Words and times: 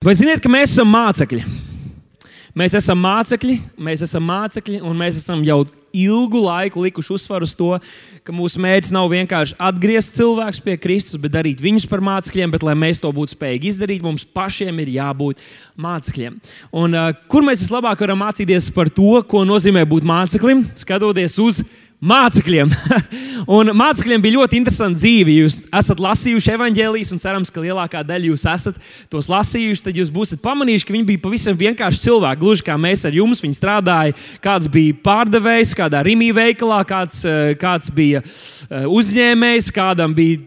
Vai 0.00 0.14
ziniet, 0.16 0.40
ka 0.40 0.48
mēs 0.48 0.70
esam 0.72 0.88
mācekļi? 0.88 1.42
Mēs 2.56 2.72
esam 2.78 2.96
mācekļi, 3.04 3.56
mēs 3.84 4.00
esam 4.06 4.24
mācekļi, 4.24 4.78
un 4.80 4.94
mēs 4.96 5.18
esam 5.18 5.42
jau 5.44 5.58
ilgu 5.92 6.40
laiku 6.40 6.86
likuši 6.86 7.12
uzsvaru 7.18 7.44
uz 7.44 7.52
to, 7.58 7.68
ka 8.24 8.32
mūsu 8.32 8.62
mērķis 8.64 8.94
nav 8.96 9.10
vienkārši 9.12 9.58
atgriezt 9.60 10.16
cilvēkus 10.16 10.62
pie 10.64 10.78
Kristus, 10.80 11.20
bet 11.20 11.34
darīt 11.34 11.60
viņus 11.60 11.84
par 11.90 12.00
mācekļiem. 12.00 12.54
Bet, 12.56 12.64
lai 12.64 12.78
mēs 12.80 13.02
to 13.04 13.12
būtu 13.12 13.34
spējīgi 13.34 13.74
izdarīt, 13.74 14.00
mums 14.00 14.24
pašiem 14.24 14.80
ir 14.80 14.94
jābūt 14.94 15.44
mācekļiem. 15.76 16.40
Un, 16.80 16.96
uh, 16.96 17.12
kur 17.28 17.44
mēs 17.44 17.66
vislabāk 17.66 18.00
varam 18.00 18.24
mācīties 18.24 18.72
par 18.72 18.88
to, 18.88 19.20
ko 19.28 19.44
nozīmē 19.44 19.84
būt 19.84 20.08
māceklim, 20.08 20.64
skatoties 20.80 21.36
uz 21.44 21.60
mācekļiem. 22.00 22.70
un 23.58 23.72
mācekļiem 23.76 24.22
bija 24.24 24.38
ļoti 24.38 24.58
interesanta 24.60 24.98
dzīve. 24.98 25.34
Jūs 25.42 25.58
esat 25.80 26.00
lasījuši 26.00 26.54
evanģēlijas, 26.54 27.12
un 27.14 27.22
cerams, 27.22 27.52
ka 27.52 27.62
lielākā 27.64 28.02
daļa 28.06 28.30
jūs 28.32 28.46
esat 28.48 28.78
tos 29.12 29.28
lasījuši. 29.30 29.84
Tad 29.86 30.00
jūs 30.00 30.12
būsiet 30.14 30.42
pamanījuši, 30.44 30.88
ka 30.88 30.96
viņi 30.96 31.08
bija 31.12 31.22
pavisam 31.24 31.58
vienkārši 31.60 32.04
cilvēki. 32.06 32.40
Gluži 32.40 32.66
kā 32.66 32.76
mēs 32.80 33.04
ar 33.08 33.16
jums. 33.16 33.44
Viņi 33.44 33.58
strādāja, 33.58 34.16
kāds 34.44 34.70
bija 34.72 34.96
pārdevējs, 35.04 35.74
kādā 35.78 36.02
rīmī 36.06 36.30
veikalā, 36.36 36.82
kāds, 36.88 37.24
eh, 37.28 37.52
kāds 37.60 37.92
bija 37.94 38.24
eh, 38.24 38.86
uzņēmējs, 38.88 39.72
kādam 39.76 40.16
bija 40.16 40.40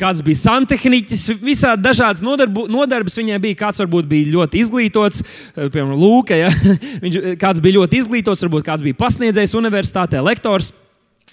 kāds 0.00 0.22
bija 0.24 0.40
santehniķis, 0.42 1.26
visādi 1.40 1.84
dažādas 1.84 2.24
nodarbu, 2.24 2.66
nodarbes 2.72 3.16
viņiem 3.16 3.42
bija. 3.42 3.60
Kāds 3.64 3.80
varbūt 3.80 4.08
bija 4.10 4.32
ļoti 4.34 4.60
izglītots, 4.64 5.22
eh, 5.24 5.68
piemēram, 5.72 5.96
Lūka. 6.00 6.36
Ja? 6.36 6.50
Viņš, 7.04 7.20
eh, 7.22 7.36
kāds 7.40 7.62
bija 7.64 7.80
ļoti 7.80 8.02
izglītots, 8.02 8.44
varbūt 8.46 8.66
kāds 8.66 8.84
bija 8.84 8.98
pasniedzējs 9.00 9.56
universitātē, 9.56 10.20
lektors. 10.24 10.72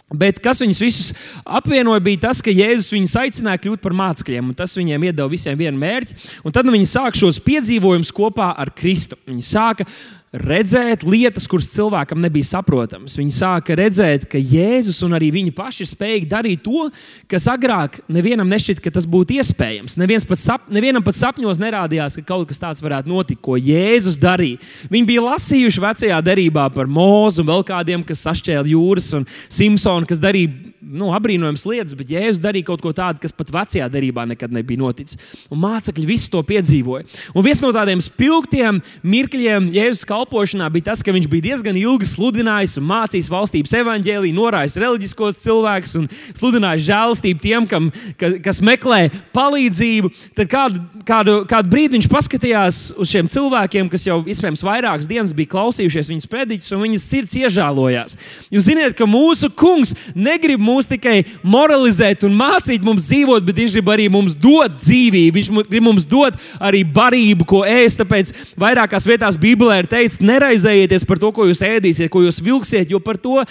Bet 0.10 0.40
kas 0.42 0.58
viņus 0.62 0.80
visus 0.82 1.12
apvienoja, 1.46 2.02
bija 2.02 2.24
tas, 2.26 2.40
ka 2.42 2.50
Jēzus 2.50 2.90
viņus 2.96 3.14
aicināja 3.22 3.62
kļūt 3.62 3.82
par 3.82 3.94
mācekļiem. 3.98 4.50
Tas 4.58 4.74
viņiem 4.78 5.06
iedeva 5.06 5.30
visiem 5.30 5.58
vienu 5.58 5.78
mērķi. 5.78 6.18
Un 6.42 6.56
tad 6.56 6.66
nu, 6.66 6.74
viņi 6.74 6.90
sāk 6.90 7.18
šos 7.20 7.38
piedzīvojumus 7.46 8.10
kopā 8.16 8.52
ar 8.58 8.74
Kristu. 8.74 9.20
Viņi 9.30 9.46
sāka 9.46 9.86
redzēt 10.34 11.04
lietas, 11.06 11.46
kuras 11.50 11.70
cilvēkam 11.76 12.18
nebija 12.24 12.48
saprotamas. 12.56 13.14
Viņi 13.20 13.36
sāka 13.36 13.76
redzēt, 13.78 14.26
ka 14.32 14.42
Jēzus 14.42 15.04
un 15.06 15.14
arī 15.14 15.30
viņi 15.36 15.54
paši 15.54 15.86
ir 15.86 15.92
spējīgi 15.92 16.30
darīt 16.32 16.64
to, 16.66 16.88
kas 17.30 17.46
agrāk 17.52 18.00
nevienam 18.12 18.50
nešķita, 18.50 18.82
ka 18.82 18.94
tas 18.98 19.06
būtu 19.10 19.38
iespējams. 19.38 20.00
Pat 20.28 20.42
sap, 20.42 20.68
nevienam 20.74 21.06
pat 21.06 21.20
sapņos 21.20 21.62
nerādījās, 21.62 22.18
ka 22.18 22.26
kaut 22.34 22.50
kas 22.50 22.62
tāds 22.62 22.82
varētu 22.82 23.12
notikt, 23.14 23.44
ko 23.46 23.60
Jēzus 23.62 24.18
darīja. 24.18 24.62
Viņi 24.90 25.10
bija 25.14 25.28
lasījuši 25.30 25.86
vecajā 25.86 26.22
derībā 26.26 26.66
par 26.74 26.90
mūzu 26.90 27.44
un 27.44 27.52
vēl 27.52 27.66
kādiem, 27.70 28.06
kas 28.08 28.26
sašķēla 28.26 28.74
jūras, 28.74 29.14
un 29.20 29.30
Simpsonu, 29.54 30.10
kas 30.10 30.22
darīja 30.24 30.73
nu, 30.84 31.10
apbrīnojams 31.16 31.64
lietas, 31.68 31.96
bet 31.98 32.12
Jēzus 32.12 32.42
darīja 32.44 32.68
kaut 32.68 32.82
ko 32.84 32.92
tādu, 32.96 33.22
kas 33.24 33.34
pat 33.36 33.52
vecajā 33.54 33.88
derībā 33.92 34.26
nekad 34.30 34.54
nebija 34.54 34.82
noticis. 34.82 35.20
Un 35.54 35.62
mācekļi 35.64 36.06
visu 36.08 36.32
to 36.34 36.42
piedzīvoja. 36.48 37.06
Un 37.34 37.46
viens 37.46 37.62
no 37.64 37.72
tādiem 37.76 38.02
spilgtiem 38.04 38.82
mirkļiem 39.08 39.70
Jēzus 39.74 40.08
kalpošanā 40.10 40.68
bija 40.74 40.92
tas, 40.92 41.04
ka 41.06 41.16
viņš 41.16 41.30
bija 41.32 41.48
diezgan 41.50 41.80
ilgi 41.80 42.10
sludinājis 42.10 42.78
un 42.82 42.88
mācījis 42.90 43.32
valstības 43.32 43.76
evaņģēlīju, 43.80 44.38
norājis 44.38 44.80
reliģiskos 44.84 45.42
cilvēkus 45.44 45.96
un 46.02 46.10
sludinājis 46.34 46.88
žēlastību 46.90 47.44
tiem, 47.44 47.70
kam, 47.70 47.90
ka, 48.20 48.34
kas 48.44 48.62
meklē 48.64 49.08
palīdzību. 49.36 50.12
Tad 50.38 50.52
kādu, 50.52 50.84
kādu, 51.08 51.38
kādu 51.50 51.74
brīdi 51.74 51.98
viņš 51.98 52.10
paskatījās 52.12 52.82
uz 53.00 53.14
šiem 53.14 53.32
cilvēkiem, 53.32 53.92
kas 53.92 54.08
jau 54.10 54.20
iespējams 54.28 54.66
vairākas 54.66 55.10
dienas 55.10 55.36
bija 55.36 55.54
klausījušies 55.56 56.12
viņas 56.14 56.30
prediķus, 56.32 56.74
un 56.76 56.86
viņas 56.88 57.10
sirds 57.10 57.38
iežālojās. 57.40 58.18
Jūs 58.54 58.70
zināt, 58.70 58.98
ka 58.98 59.08
mūsu 59.10 59.50
kungs 59.58 59.94
negrib 60.16 60.62
mūsu 60.62 60.73
mūs 60.74 60.90
tikai 60.90 61.22
moralizēt 61.46 62.26
un 62.28 62.36
mācīt 62.38 62.84
mums 62.86 63.08
dzīvot, 63.08 63.46
bet 63.46 63.62
viņš 63.62 63.78
grib 63.78 63.94
arī 63.94 64.10
mums 64.12 64.36
dot 64.36 64.80
dzīvību. 64.82 65.38
Viņš 65.38 65.52
grib 65.70 65.86
mums 65.86 66.10
dot 66.10 66.40
arī 66.60 66.84
barību, 66.84 67.48
ko 67.50 67.64
ēst. 67.70 68.02
Tāpēc 68.02 68.34
vairākās 68.60 69.08
vietās 69.10 69.40
Bībelē 69.40 69.84
ir 69.84 69.92
teikts, 69.92 70.22
neraizējieties 70.26 71.08
par 71.08 71.22
to, 71.22 71.32
ko 71.36 71.48
jūs 71.50 71.64
ēdīsiet, 71.68 72.12
ko 72.14 72.26
jūs 72.26 72.42
vilksiet, 72.44 72.92
jo 72.92 73.02
par 73.04 73.22
to 73.22 73.44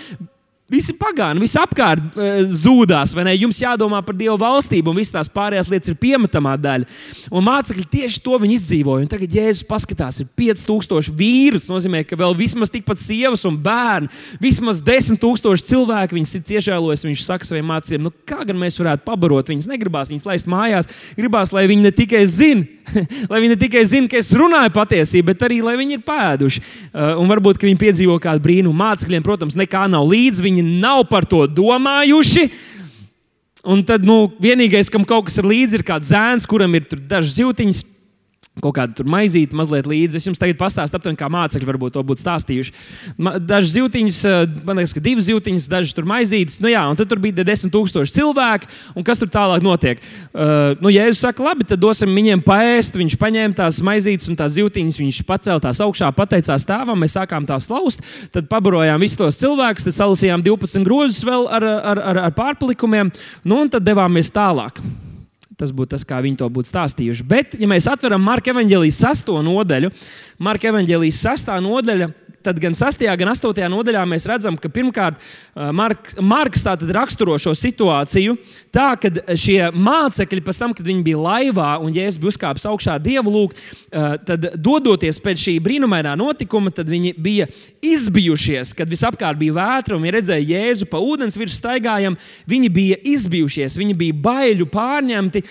Visi 0.72 0.94
pagāni, 0.96 1.42
visi 1.44 1.58
apkārt 1.60 2.14
uh, 2.16 2.38
zūdās, 2.48 3.12
vai 3.12 3.26
ne? 3.28 3.34
Jums 3.36 3.58
jādomā 3.60 3.98
par 4.06 4.16
Dieva 4.16 4.38
valstību, 4.40 4.88
un 4.88 4.96
visas 4.96 5.12
tās 5.12 5.28
pārējās 5.32 5.68
lietas 5.68 5.92
ir 5.92 5.98
piemetamā 6.00 6.54
daļa. 6.56 6.88
Un 7.28 7.44
mācekļi 7.44 7.84
tieši 7.92 8.22
to 8.24 8.38
viņi 8.40 8.56
izdzīvoja. 8.56 9.04
Un 9.04 9.10
tagad 9.12 9.36
Jēzus 9.36 9.66
paskatās, 9.68 10.22
ir 10.22 10.30
5000 10.38 11.12
vīru. 11.18 11.60
Tas 11.60 11.68
nozīmē, 11.68 12.00
ka 12.08 12.16
vēl 12.16 12.32
vismaz 12.38 12.72
tikpat 12.72 13.02
sievas 13.04 13.44
un 13.48 13.58
bērni, 13.60 14.08
vismaz 14.40 14.80
10,000 14.86 15.68
cilvēku 15.68 16.16
viņas 16.16 16.36
ir 16.38 16.46
ciešēlojis. 16.54 17.04
Viņš 17.10 17.26
saka 17.26 17.48
saviem 17.48 17.68
mācekļiem, 17.68 18.06
nu, 18.08 18.14
kā 18.28 18.40
gan 18.48 18.56
mēs 18.64 18.80
varētu 18.80 19.04
pabarot 19.10 19.52
viņus. 19.52 19.68
Negribās 19.68 20.14
viņus 20.14 20.28
laist 20.30 20.48
mājās, 20.48 20.88
gribās, 21.20 21.52
lai 21.52 21.68
viņi 21.68 21.84
ne 21.84 21.92
tikai 22.00 22.24
zina, 22.24 22.64
lai 23.30 23.40
viņi 23.42 23.52
ne 23.54 23.58
tikai 23.60 23.84
zina, 23.88 24.10
ka 24.10 24.18
es 24.20 24.32
runāju 24.36 24.72
patiesību, 24.74 25.28
bet 25.30 25.46
arī 25.46 25.60
lai 25.64 25.76
viņi 25.80 25.98
ir 25.98 26.04
pēduši. 26.06 26.62
Uh, 26.62 27.14
un 27.22 27.30
varbūt 27.30 27.62
viņi 27.62 27.80
piedzīvo 27.80 28.18
kādu 28.22 28.44
brīnumu. 28.44 28.74
Mācekļiem, 28.78 29.24
protams, 29.26 29.58
nekā 29.58 29.86
nav 29.92 30.08
līdzi. 30.10 30.44
Viņi 30.48 30.66
nav 30.82 31.04
par 31.10 31.28
to 31.28 31.44
domājuši. 31.46 32.48
Un 33.62 33.84
tad 33.86 34.02
nu, 34.02 34.26
vienīgais, 34.42 34.90
kam 34.90 35.06
kaut 35.06 35.28
kas 35.28 35.38
ir 35.38 35.46
līdzi, 35.46 35.78
ir 35.78 35.86
kāds 35.86 36.10
zēns, 36.10 36.48
kuram 36.50 36.74
ir 36.74 36.88
dažas 37.06 37.36
zīltiņas 37.36 37.84
kaut 38.60 38.74
kādu 38.76 39.04
maizīti 39.08 39.56
mazliet 39.56 39.86
līdzi. 39.88 40.18
Es 40.18 40.26
jums 40.28 40.40
tagad 40.40 40.58
pastāstīšu, 40.60 40.98
aptuveni, 40.98 41.18
kā 41.18 41.28
mācekļi 41.32 41.68
varbūt 41.70 41.94
to 41.96 42.02
būtu 42.04 42.20
stāstījuši. 42.20 42.74
Dažas 43.48 43.72
zīltiņas, 43.72 44.18
eh, 44.28 44.42
man 44.68 44.76
liekas, 44.76 44.92
ka 44.92 45.00
divas 45.00 45.28
zīltiņas, 45.30 45.68
dažas 45.72 45.94
tur 45.96 46.04
maizītes. 46.04 46.60
Nu, 46.60 46.68
jā, 46.68 46.82
un 46.90 46.98
tad 46.98 47.08
tur 47.08 47.18
bija 47.22 47.46
desmit 47.48 47.72
tūkstoši 47.72 48.12
cilvēku, 48.12 48.68
un 48.94 49.06
kas 49.06 49.18
tur 49.18 49.30
tālāk 49.32 49.64
notiek? 49.64 50.02
Uh, 50.32 50.76
nu, 50.84 50.92
ja 50.92 51.06
jūs 51.08 51.22
sakat, 51.24 51.40
labi, 51.40 51.64
tad 51.64 51.80
dosim 51.80 52.12
viņiem 52.12 52.42
paēst. 52.44 52.98
Viņš 52.98 53.16
paņēma 53.16 53.56
tās 53.56 53.80
maizītes 53.80 54.28
un 54.28 54.36
tās 54.36 54.52
zīltiņas, 54.58 55.00
viņš 55.00 55.22
pacēla 55.28 55.62
tās 55.64 55.80
augšā, 55.80 56.12
pateicās 56.12 56.68
tēvam, 56.68 57.00
mēs 57.00 57.16
sākām 57.16 57.48
tās 57.48 57.70
laust, 57.72 58.04
tad 58.32 58.50
pabarojām 58.52 59.00
visus 59.00 59.16
tos 59.16 59.40
cilvēkus, 59.40 59.88
tad 59.88 59.96
salasījām 59.96 60.44
12 60.44 60.84
grozus 60.84 61.24
vēl 61.24 61.48
ar, 61.48 61.64
ar, 61.64 62.02
ar, 62.04 62.20
ar 62.28 62.36
pārpalikumiem, 62.36 63.12
nu, 63.44 63.62
un 63.64 63.72
tad 63.72 63.86
devāmies 63.86 64.30
tālāk. 64.30 64.82
Tas 65.62 65.70
būtu 65.70 65.92
tas, 65.94 66.02
kā 66.02 66.18
viņi 66.24 66.40
to 66.40 66.48
būtu 66.50 66.72
stāstījuši. 66.72 67.24
Bet, 67.28 67.52
ja 67.54 67.68
mēs 67.70 67.86
atveram 67.86 68.24
Marka 68.26 68.50
evanģēlijas 68.50 68.96
sesto 69.04 69.36
nodaļu, 69.46 69.92
Marka 70.42 70.72
evanģēlijas 70.72 71.20
sestā 71.22 71.60
nodaļa 71.62 72.08
tad 72.44 72.60
gan 72.62 72.76
6. 72.76 73.06
gan 73.18 73.32
8. 73.32 73.62
nodaļā 73.72 74.02
mēs 74.10 74.26
redzam, 74.30 74.58
ka 74.60 74.70
pirmkārt 74.72 75.20
Mark, 75.72 76.12
Marks 76.20 76.64
raksturo 76.92 77.38
šo 77.40 77.54
situāciju 77.56 78.36
tā, 78.74 78.92
ka 79.00 79.36
šie 79.38 79.70
mācekļi 79.72 80.44
pēc 80.44 80.60
tam, 80.62 80.74
kad 80.76 80.86
viņi 80.86 81.06
bija 81.06 81.22
laivā 81.22 81.70
un 81.82 81.92
Jēzus 81.94 82.20
bija 82.20 82.34
uzkāpis 82.34 82.68
augšā 82.68 82.98
dievu 83.02 83.32
lūgt, 83.32 83.60
tad 84.26 84.52
dodoties 84.56 85.20
pēc 85.22 85.46
šī 85.46 85.56
brīnumainā 85.64 86.14
notikuma, 86.18 86.72
tad 86.74 86.90
viņi 86.90 87.14
bija 87.22 87.48
izbijušies, 87.82 88.74
kad 88.76 88.90
visapkārt 88.90 89.40
bija 89.40 89.56
vētra 89.56 89.96
un 89.96 90.04
viņi 90.04 90.16
redzēja 90.16 90.48
Jēzu 90.52 90.88
pa 90.90 91.00
ūdens 91.02 91.38
virsmu 91.38 91.58
staigājam. 91.58 92.16
Viņi 92.48 92.70
bija 92.72 92.98
izbijušies, 93.12 93.76
viņi 93.78 93.96
bija 93.98 94.18
baiļu 94.24 94.68
pārņemti. 94.72 95.42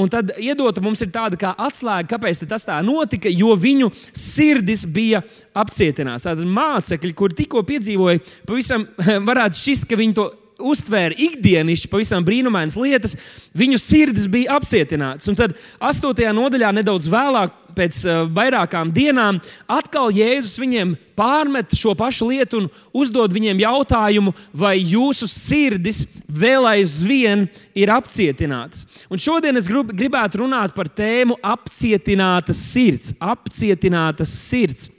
Un 0.00 0.10
tad 0.12 0.34
iedota 0.40 0.82
mums 0.84 1.02
ir 1.04 1.12
tāda 1.14 1.38
kā 1.40 1.52
atslēga, 1.58 2.08
kāpēc 2.14 2.42
tas 2.50 2.66
tā 2.66 2.80
notika, 2.84 3.30
jo 3.30 3.54
viņu 3.58 3.90
sirdis 4.16 4.86
bija 4.86 5.22
apcietināts. 5.58 6.26
Tātad 6.26 6.46
mācekļi, 6.46 7.14
kuri 7.16 7.40
tikko 7.42 7.64
piedzīvoja, 7.66 8.22
pavisam 8.48 8.86
varētu 9.30 9.62
šķist, 9.62 9.88
ka 9.90 9.98
viņi 10.00 10.16
to 10.18 10.30
uztvēra 10.60 11.16
ikdienišķi, 11.16 11.88
pavisam 11.90 12.24
brīnumainas 12.26 12.76
lietas, 12.80 13.16
viņu 13.56 13.80
sirdis 13.80 14.28
bija 14.30 14.58
apcietināts. 14.58 15.28
Un 15.30 15.38
tad 15.38 15.56
8. 15.80 16.26
nodaļā, 16.36 16.72
nedaudz 16.76 17.08
vēlāk, 17.10 17.56
pēc 17.76 18.00
uh, 18.02 18.24
vairākām 18.34 18.90
dienām, 18.94 19.38
atkal 19.70 20.10
Jēzus 20.14 20.58
viņiem 20.60 20.96
pārmet 21.18 21.74
šo 21.76 21.94
pašu 21.98 22.30
lietu 22.30 22.62
un 22.62 22.68
uzdod 22.96 23.32
viņiem 23.34 23.62
jautājumu, 23.62 24.34
vai 24.52 24.74
jūsu 24.80 25.28
sirdis 25.30 26.02
vēl 26.26 26.66
aizvien 26.72 27.46
ir 27.78 27.92
apcietināts. 27.94 28.86
Un 29.06 29.22
šodien 29.22 29.56
es 29.60 29.68
grib, 29.70 29.94
gribētu 29.96 30.42
runāt 30.42 30.74
par 30.76 30.90
tēmu 30.90 31.38
apcietinātas 31.46 32.64
sirds. 32.72 33.14
Apcietinātas 33.20 34.34
sirds. 34.48 34.90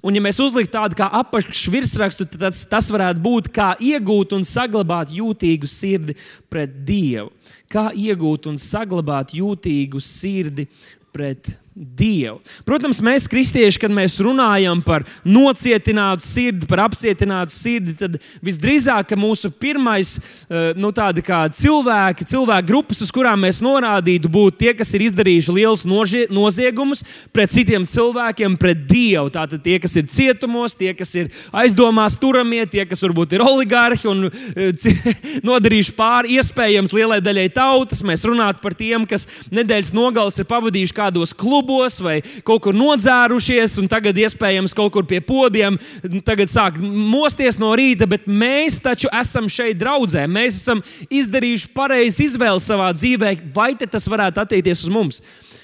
Un, 0.00 0.16
ja 0.16 0.22
mēs 0.24 0.40
uzliktu 0.40 0.72
tādu 0.76 0.96
kā 0.98 1.08
apakšvirsrakstu, 1.20 2.26
tad 2.32 2.46
tas, 2.46 2.64
tas 2.68 2.88
varētu 2.94 3.22
būt 3.22 3.50
kā 3.52 3.72
iegūt 3.82 4.32
un 4.36 4.46
saglabāt 4.48 5.12
jūtīgu 5.12 5.68
sirdi 5.68 6.16
pret 6.52 6.80
Dievu. 6.86 7.28
Kā 7.72 7.90
iegūt 7.92 8.48
un 8.48 8.56
saglabāt 8.60 9.34
jūtīgu 9.36 10.00
sirdi 10.00 10.68
pret 11.12 11.50
Dievu. 11.72 12.36
Protams, 12.68 12.98
mēs, 13.00 13.24
kristieši, 13.32 13.78
kad 13.80 13.92
mēs 13.96 14.18
runājam 14.20 14.82
par 14.84 15.06
nocietinātu 15.24 16.20
sirdi, 16.20 16.66
par 16.68 16.82
apcietinātu 16.84 17.54
sirdi, 17.56 17.94
tad 17.96 18.18
visdrīzāk 18.44 19.14
mūsu 19.16 19.48
pirmais 19.56 20.18
eh, 20.20 20.74
nu, 20.76 20.90
cilvēki, 20.92 22.26
cilvēku 22.28 22.68
grupas, 22.68 23.00
uz 23.00 23.08
kurām 23.14 23.40
mēs 23.46 23.62
norādītu, 23.64 24.28
būtu 24.28 24.60
tie, 24.60 24.74
kas 24.76 24.92
ir 24.92 25.06
izdarījuši 25.06 25.54
lielus 25.56 25.86
noziegumus 26.28 27.00
pret 27.32 27.54
citiem 27.56 27.88
cilvēkiem, 27.88 28.58
pret 28.60 28.84
Dievu. 28.84 29.32
Tātad 29.32 29.64
tie, 29.64 29.78
kas 29.80 29.96
ir 29.96 30.12
cietumos, 30.12 30.76
tie, 30.76 30.92
kas 30.92 31.14
ir 31.16 31.32
aizdomās 31.56 32.18
turamie, 32.20 32.66
tie, 32.68 32.84
kas 32.84 33.00
varbūt 33.00 33.38
ir 33.38 33.46
oligarhi 33.46 34.12
un 34.12 34.28
eh, 34.28 34.76
nodarījuši 35.48 35.96
pāri 35.96 36.36
iespējams 36.36 36.92
lielai 36.92 37.22
daļai 37.24 37.48
tautas. 37.56 38.04
Mēs 38.04 38.28
runātu 38.28 38.60
par 38.60 38.76
tiem, 38.76 39.08
kas 39.08 39.24
nedēļas 39.48 39.96
nogales 39.96 40.36
ir 40.36 40.50
pavadījuši 40.52 41.00
kādos 41.00 41.32
klubos 41.32 41.61
klubos 41.62 42.00
vai 42.02 42.20
kaut 42.44 42.62
kur 42.62 42.74
nodzērušies, 42.74 43.78
un 43.78 43.88
tagad 43.90 44.18
iespējams 44.18 44.74
kaut 44.74 44.92
kur 44.92 45.06
pie 45.06 45.20
podiem, 45.22 45.78
tagad 46.26 46.50
sāk 46.50 46.80
mosties 46.82 47.58
no 47.58 47.72
rīta, 47.78 48.08
bet 48.10 48.26
mēs 48.26 48.80
taču 48.82 49.10
esam 49.12 49.48
šeit 49.48 49.78
draudzē. 49.78 50.26
Mēs 50.26 50.58
esam 50.58 50.82
izdarījuši 51.10 51.70
pareizi 51.74 52.26
izvēli 52.26 52.60
savā 52.60 52.90
dzīvē, 52.96 53.36
vai 53.54 53.72
tas 53.78 54.08
varētu 54.10 54.42
attiekties 54.42 54.84
uz 54.84 54.92
mums. 54.92 55.22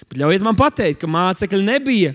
Bet 0.08 0.22
ļaujiet 0.22 0.44
man 0.44 0.56
pateikt, 0.56 1.02
ka 1.02 1.10
mācekļi 1.10 1.64
nebija 1.66 2.14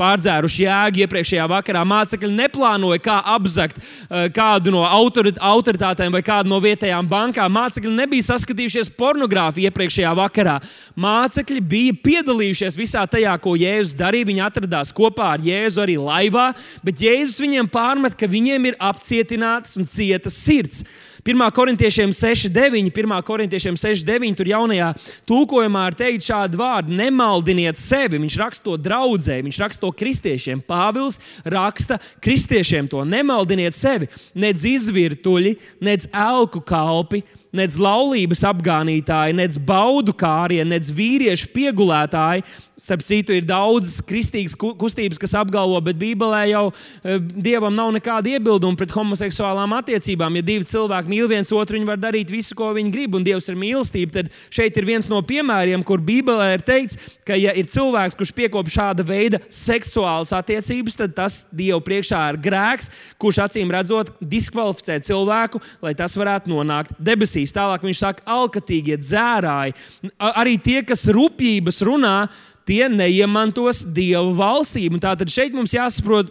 pārdzēruši 0.00 0.64
jēgu 0.64 1.02
iepriekšējā 1.04 1.46
vakarā. 1.50 1.82
Mācekļi 1.88 2.30
neplānoja, 2.36 3.00
kā 3.02 3.18
apzakt 3.34 3.78
uh, 3.78 4.26
kādu 4.34 4.72
no 4.74 4.82
autoritātēm 4.86 6.14
vai 6.14 6.22
kādu 6.26 6.52
no 6.52 6.60
vietējām 6.62 7.08
bankām. 7.10 7.52
Mācekļi 7.56 7.92
nebija 7.96 8.28
saskatījušies 8.30 8.92
pornogrāfiju 8.98 9.70
iepriekšējā 9.70 10.14
vakarā. 10.18 10.58
Mācekļi 11.02 11.62
bija 11.74 11.96
piedalījušies 12.08 12.78
visā 12.80 13.04
tajā, 13.10 13.36
ko 13.42 13.54
Jēzus 13.60 13.96
darīja. 14.00 14.30
Viņi 14.32 14.44
atradās 14.48 14.92
kopā 14.96 15.34
ar 15.36 15.46
Jēzu 15.46 15.84
arī 15.84 15.98
laivā, 16.00 16.50
bet 16.84 17.02
Jēzus 17.02 17.40
viņiem 17.42 17.70
pārmet, 17.72 18.16
ka 18.18 18.30
viņiem 18.30 18.72
ir 18.72 18.78
apcietinātas 18.82 19.78
un 19.80 19.88
cietas 19.88 20.38
sirds. 20.40 20.84
1. 21.24 21.50
korintiešiem 21.54 22.10
6,9, 22.10 22.90
1. 22.90 23.22
korintiešiem 23.22 23.76
6,9, 23.78 24.34
tur 24.34 24.48
jaunajā 24.50 24.88
tulkojumā 25.30 25.84
ir 25.92 25.96
teikt 26.00 26.26
šādi 26.26 26.58
vārdi: 26.58 26.96
nemaldiniet 26.98 27.78
sevi. 27.78 28.18
Viņš 28.24 28.38
raksta 28.40 28.66
to 28.66 28.74
draudzē, 28.74 29.36
viņš 29.46 29.60
raksta 29.62 29.84
to 29.84 29.92
kristiešiem. 29.94 30.64
Pāvils 30.66 31.20
raksta 31.46 32.00
kristiešiem 32.18 32.90
to: 32.90 33.04
nemaldiniet 33.06 33.78
sevi, 33.78 34.10
nedz 34.34 34.66
izvirtuļi, 34.66 35.54
nedz 35.78 36.10
elku 36.10 36.58
kalpi 36.58 37.22
nec 37.56 37.76
laulības 37.76 38.42
apgānītāji, 38.48 39.36
nec 39.36 39.58
baudu 39.60 40.14
kārie, 40.16 40.62
nec 40.64 40.88
vīriešu 40.92 41.52
piegulētāji. 41.52 42.44
Starp 42.82 43.04
citu, 43.06 43.34
ir 43.36 43.44
daudzas 43.46 44.00
kristīgas 44.02 44.56
kustības, 44.58 45.20
kas 45.20 45.36
apgalvo, 45.38 45.76
bet 45.86 46.00
Bībelē 46.00 46.40
jau 46.50 46.62
e, 46.72 47.18
dievam 47.20 47.70
nav 47.76 47.92
nekāda 47.94 48.32
iebilduma 48.32 48.74
pret 48.80 48.90
homoseksuālām 48.96 49.76
attiecībām. 49.76 50.40
Ja 50.40 50.46
divi 50.48 50.66
cilvēki 50.66 51.12
mīl 51.12 51.28
viens 51.30 51.52
otru, 51.54 51.76
viņi 51.76 51.86
var 51.86 52.00
darīt 52.02 52.32
visu, 52.32 52.56
ko 52.58 52.72
viņi 52.74 52.90
grib, 52.90 53.14
un 53.14 53.26
Dievs 53.28 53.46
ir 53.52 53.60
mīlestība. 53.60 54.16
Tad 54.16 54.32
šeit 54.50 54.80
ir 54.80 54.88
viens 54.88 55.06
no 55.12 55.20
piemēriem, 55.22 55.84
kur 55.86 56.02
Bībelē 56.02 56.48
ir 56.56 56.66
teikts, 56.66 56.98
ka, 57.28 57.36
ja 57.38 57.54
ir 57.54 57.70
cilvēks, 57.70 58.18
kurš 58.18 58.34
piekop 58.34 58.72
šāda 58.72 59.06
veida 59.06 59.38
seksuālas 59.46 60.34
attiecības, 60.40 60.98
tad 61.04 61.14
tas 61.20 61.38
Dievu 61.54 61.78
priekšā 61.86 62.24
ir 62.32 62.40
grēks, 62.42 62.90
kurš 63.22 63.44
acīm 63.46 63.70
redzot 63.70 64.10
diskvalificē 64.18 64.98
cilvēku, 65.06 65.62
lai 65.84 65.94
tas 65.94 66.18
varētu 66.18 66.50
nonākt 66.50 66.98
debesīs 66.98 67.41
lasīs. 67.42 67.54
Tālāk 67.54 67.82
viņš 67.82 67.98
saka, 68.02 68.22
alkatīgie 68.26 68.96
dzērāji, 68.98 69.74
arī 70.18 70.58
tie, 70.58 70.82
kas 70.82 71.06
rupjības 71.06 71.82
runā, 71.82 72.28
tie 72.66 72.88
neiemantos 72.88 73.84
Dieva 73.84 74.32
valstību. 74.32 75.00
Tātad 75.02 75.28
šeit 75.28 75.52
mums 75.52 75.74
jāsaprot, 75.74 76.30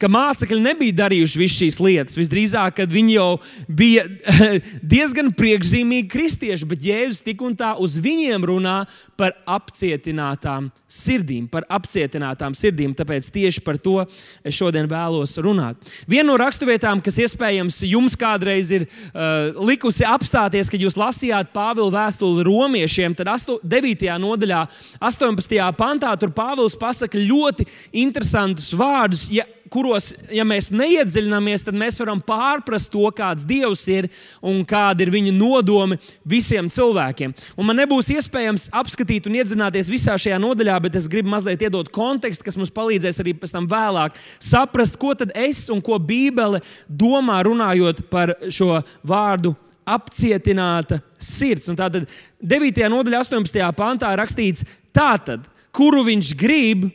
ka 0.00 0.10
mācekļi 0.12 0.60
nebija 0.62 0.98
darījuši 1.02 1.40
visas 1.40 1.58
šīs 1.62 1.80
lietas. 1.82 2.18
Visdrīzāk, 2.20 2.76
kad 2.80 2.92
viņi 2.92 3.16
jau 3.16 3.30
bija 3.68 4.06
diezgan 4.94 5.32
priekšzīmīgi 5.36 6.10
kristieši, 6.12 6.68
bet 6.68 6.86
Jēzus 6.86 7.24
tik 7.26 7.42
un 7.44 7.56
tā 7.58 7.74
uz 7.80 7.96
viņiem 8.02 8.46
runā 8.48 8.82
par 9.18 9.36
apcietinātām 9.46 10.70
sirdīm, 10.92 11.46
par 11.50 11.66
apcietinātām 11.72 12.56
sirdīm. 12.58 12.94
Tāpēc 12.96 13.28
tieši 13.32 13.62
par 13.64 13.78
to 13.80 14.00
es 14.44 14.56
šodien 14.56 14.88
vēlos 14.90 15.36
runāt. 15.42 15.78
Viena 16.10 16.28
no 16.30 16.36
raksturvietām, 16.40 17.00
kas 17.04 17.20
iespējams 17.22 17.82
jums 17.88 18.16
kādreiz 18.18 18.72
ir 18.74 18.86
uh, 18.86 19.52
likusi 19.68 20.06
apstāties, 20.08 20.70
kad 20.72 20.82
jūs 20.82 20.98
lasījāt 21.00 21.52
Pāvila 21.54 21.92
vēstuli 21.94 22.44
romiešiem, 22.48 23.16
tad 23.18 23.30
9. 23.62 24.06
nodaļā, 24.22 24.62
18. 25.00 25.58
pantā, 25.78 26.12
tur 26.20 26.32
Pāvils 26.34 26.76
pasaka 26.78 27.18
ļoti 27.18 27.66
interesantus 28.04 28.72
vārdus. 28.76 29.28
Ja 29.32 29.46
kuros, 29.72 30.10
ja 30.32 30.44
mēs 30.46 30.70
neiedziļināmies, 30.74 31.64
tad 31.66 31.76
mēs 31.78 31.98
varam 32.02 32.20
pārprast 32.24 32.90
to, 32.92 33.06
kāds 33.16 33.46
Dievs 33.48 33.84
ir 33.92 34.08
un 34.44 34.60
kāda 34.68 35.04
ir 35.04 35.12
viņa 35.14 35.32
nodomi 35.36 35.98
visiem 36.28 36.68
cilvēkiem. 36.72 37.34
Un 37.56 37.68
man 37.68 37.80
nebūs 37.80 38.12
iespējams 38.14 38.68
apskatīt 38.82 39.28
un 39.28 39.38
iedzināties 39.40 39.90
visā 39.92 40.18
šajā 40.20 40.38
nodaļā, 40.42 40.78
bet 40.86 40.98
es 41.00 41.08
gribu 41.10 41.32
mazliet 41.32 41.64
iedot 41.64 41.90
kontekstu, 41.92 42.46
kas 42.46 42.58
mums 42.60 42.72
palīdzēs 42.74 43.22
arī 43.22 43.34
pēc 43.38 43.56
tam 43.56 43.68
vēlāk 43.70 44.18
saprast, 44.42 44.98
ko 45.00 45.14
tad 45.18 45.34
es 45.38 45.64
un 45.72 45.82
ko 45.84 45.98
Bībele 45.98 46.62
domā 46.88 47.40
runājot 47.46 48.04
par 48.12 48.36
šo 48.52 48.82
vārdu 49.06 49.54
apcietināta 49.88 51.00
sirds. 51.18 51.68
Un 51.70 51.78
tātad 51.78 52.06
9. 52.38 52.82
nodaļā, 52.92 53.22
18. 53.24 53.62
pantā 53.78 54.12
rakstīts, 54.18 54.66
tātad, 54.94 55.46
kuru 55.74 56.04
viņš 56.06 56.34
grib, 56.38 56.86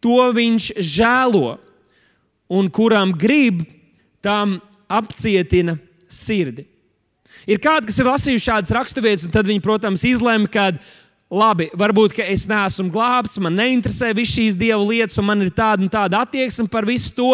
to 0.00 0.22
viņš 0.32 0.70
žēlo 0.80 1.58
un 2.50 2.68
kuram 2.72 3.14
grib, 3.16 3.62
tam 4.20 4.58
apcietina 4.90 5.76
sirdi. 6.10 6.66
Ir 7.48 7.60
kādi, 7.62 7.88
kas 7.88 8.00
ir 8.00 8.08
lasījuši 8.10 8.46
šādas 8.50 8.74
raksturvietas, 8.76 9.28
un 9.28 9.34
tad 9.34 9.48
viņi, 9.48 9.62
protams, 9.64 10.02
izlemj, 10.04 10.50
ka 10.52 10.66
labi, 11.30 11.70
varbūt 11.78 12.18
es 12.26 12.44
neesmu 12.50 12.90
glābts, 12.92 13.38
man 13.42 13.56
neinteresē 13.58 14.10
visas 14.18 14.34
šīs 14.34 14.58
dievu 14.58 14.90
lietas, 14.90 15.18
un 15.22 15.28
man 15.30 15.46
ir 15.46 15.52
tāda 15.54 15.86
un 15.86 15.92
tāda 15.92 16.24
attieksme 16.26 16.66
par 16.70 16.88
visu 16.88 17.14
to, 17.16 17.30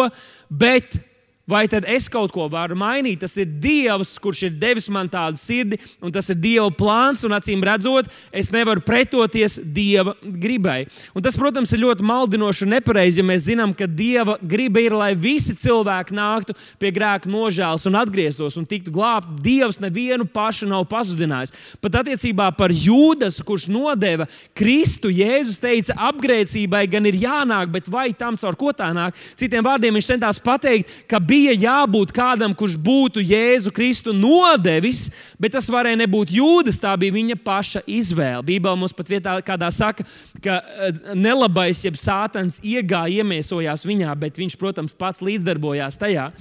bet 0.47 0.99
Vai 1.47 1.63
tad 1.71 1.85
es 1.87 2.09
kaut 2.11 2.33
ko 2.35 2.43
varu 2.51 2.75
mainīt? 2.75 3.21
Tas 3.21 3.37
ir 3.39 3.47
Dievs, 3.63 4.17
kurš 4.19 4.41
ir 4.49 4.55
devis 4.59 4.89
man 4.91 5.07
tādu 5.07 5.39
sirdi, 5.39 5.77
un 6.03 6.11
tas 6.11 6.27
ir 6.27 6.35
Dieva 6.43 6.67
plāns. 6.75 7.23
Acīm 7.37 7.61
redzot, 7.63 8.09
es 8.35 8.49
nevaru 8.51 8.81
pretoties 8.83 9.55
Dieva 9.61 10.11
gribai. 10.21 10.81
Un 11.15 11.23
tas, 11.23 11.37
protams, 11.39 11.71
ir 11.71 11.85
ļoti 11.85 12.03
maldinoši 12.03 12.65
un 12.65 12.73
nepareizi, 12.75 13.21
ja 13.21 13.27
mēs 13.29 13.45
zinām, 13.45 13.71
ka 13.77 13.87
Dieva 13.87 14.35
griba 14.41 14.83
ir, 14.83 14.95
lai 14.97 15.13
visi 15.15 15.55
cilvēki 15.55 16.17
nāktu 16.17 16.55
pie 16.81 16.91
grēka 16.91 17.31
nožēlas 17.31 17.87
un 17.87 17.95
atgrieztos 18.01 18.59
un 18.59 18.67
tiktu 18.67 18.91
glābti. 18.91 19.37
Dievs 19.45 19.79
nevienu 19.79 20.27
pašu 20.27 20.67
nav 20.67 20.83
pazudinājis. 20.91 21.55
Pat 21.79 22.01
attiecībā 22.01 22.49
par 22.59 22.75
Jūdas, 22.75 23.39
kurš 23.47 23.69
nodeva 23.71 24.27
Kristu, 24.57 25.13
Jēzus 25.15 25.61
teica, 25.63 25.95
apgrēcībai 26.09 26.83
gan 26.91 27.07
ir 27.07 27.21
jānāk, 27.23 27.71
bet 27.71 27.87
vai 27.93 28.09
tam 28.11 28.35
caur 28.35 28.59
ko 28.59 28.75
tā 28.75 28.91
nāk? 28.97 29.15
Citiem 29.39 29.63
vārdiem 29.63 29.95
viņš 29.95 30.11
centās 30.11 30.43
pateikt, 30.43 30.91
ka 31.07 31.23
bija 31.23 31.36
bija 31.37 31.53
jābūt 31.53 32.11
kādam, 32.15 32.53
kurš 32.57 32.77
būtu 32.81 33.21
Jēzu 33.21 33.71
Kristu 33.75 34.13
nodevis, 34.15 35.07
bet 35.41 35.53
tas 35.55 35.69
varēja 35.69 35.99
nebūt 36.01 36.33
Jūdas. 36.33 36.79
Tā 36.81 36.95
bija 36.99 37.15
viņa 37.15 37.37
paša 37.45 37.83
izvēle. 37.85 38.45
Bībelē 38.47 38.77
mums 38.79 38.95
pat 38.97 39.11
vietā 39.11 39.35
kādā 39.45 39.69
saka, 39.73 40.05
ka 40.43 40.59
eh, 40.61 41.01
nelabais, 41.17 41.83
jeb 41.85 41.99
sātans 41.99 42.61
iegāja, 42.63 43.21
iemiesojās 43.21 43.85
viņā, 43.87 44.15
bet 44.19 44.39
viņš, 44.41 44.57
protams, 44.59 44.97
pats 44.97 45.21
līdzdarbojās 45.25 45.99
tajā. 46.01 46.31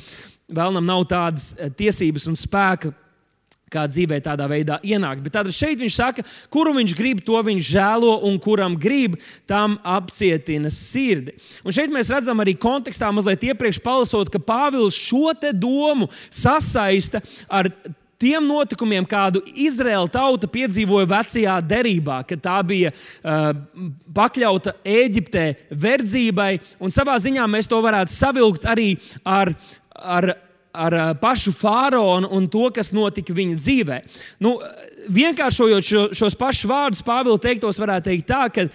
Vēlnam 0.57 0.87
nav 0.87 1.05
tādas 1.11 1.53
eh, 1.57 1.73
tiesības 1.73 2.29
un 2.31 2.39
spēka 2.39 2.95
kā 3.73 3.83
dzīvē 3.91 4.21
tādā 4.23 4.47
veidā 4.51 4.79
ienākt. 4.87 5.25
Bet 5.25 5.35
tad 5.35 5.51
šeit 5.55 5.81
viņš 5.83 5.95
saka, 5.99 6.25
kuru 6.55 6.77
viņš 6.77 6.95
grib, 6.99 7.23
to 7.27 7.41
viņš 7.49 7.67
žēlo, 7.67 8.13
un 8.29 8.39
kuram 8.43 8.77
grib, 8.79 9.17
tam 9.49 9.75
apcietina 9.83 10.71
sirdi. 10.71 11.35
Un 11.67 11.75
šeit 11.75 11.91
mēs 11.95 12.13
redzam 12.15 12.39
arī 12.43 12.55
kontekstā, 12.63 13.11
mazliet 13.15 13.43
iepriekš 13.51 13.83
palasot, 13.83 14.31
ka 14.31 14.39
Pāvils 14.39 14.95
šo 14.95 15.35
domu 15.59 16.07
sasaista 16.31 17.21
ar 17.51 17.73
tiem 18.23 18.47
notikumiem, 18.47 19.05
kādu 19.09 19.43
Izraēla 19.45 20.09
tauta 20.13 20.49
piedzīvoja 20.51 21.09
vecajā 21.11 21.59
derībā, 21.67 22.23
kad 22.29 22.43
tā 22.45 22.57
bija 22.67 22.93
uh, 22.95 23.51
pakļauta 24.17 24.79
Eģiptē 24.87 25.47
verdzībai. 25.75 26.53
Un 26.81 26.95
savā 26.95 27.19
ziņā 27.21 27.45
mēs 27.51 27.69
to 27.71 27.83
varētu 27.85 28.15
savilkt 28.15 28.71
arī 28.71 28.93
ar, 29.27 29.53
ar 29.93 30.33
ar 30.77 30.95
eh, 30.95 31.15
pašu 31.21 31.55
faraonu 31.57 32.31
un 32.37 32.49
to, 32.53 32.69
kas 32.75 32.93
notika 32.97 33.35
viņa 33.37 33.57
dzīvē. 33.57 33.99
Nu, 34.45 34.57
vienkāršojot 35.13 35.87
šo, 35.87 36.05
šos 36.17 36.37
pašus 36.39 36.69
vārdus, 36.71 37.05
Pāvils 37.07 37.43
teiktos, 37.43 37.81
varētu 37.81 38.11
teikt 38.11 38.29
tā, 38.31 38.45
ka 38.53 38.67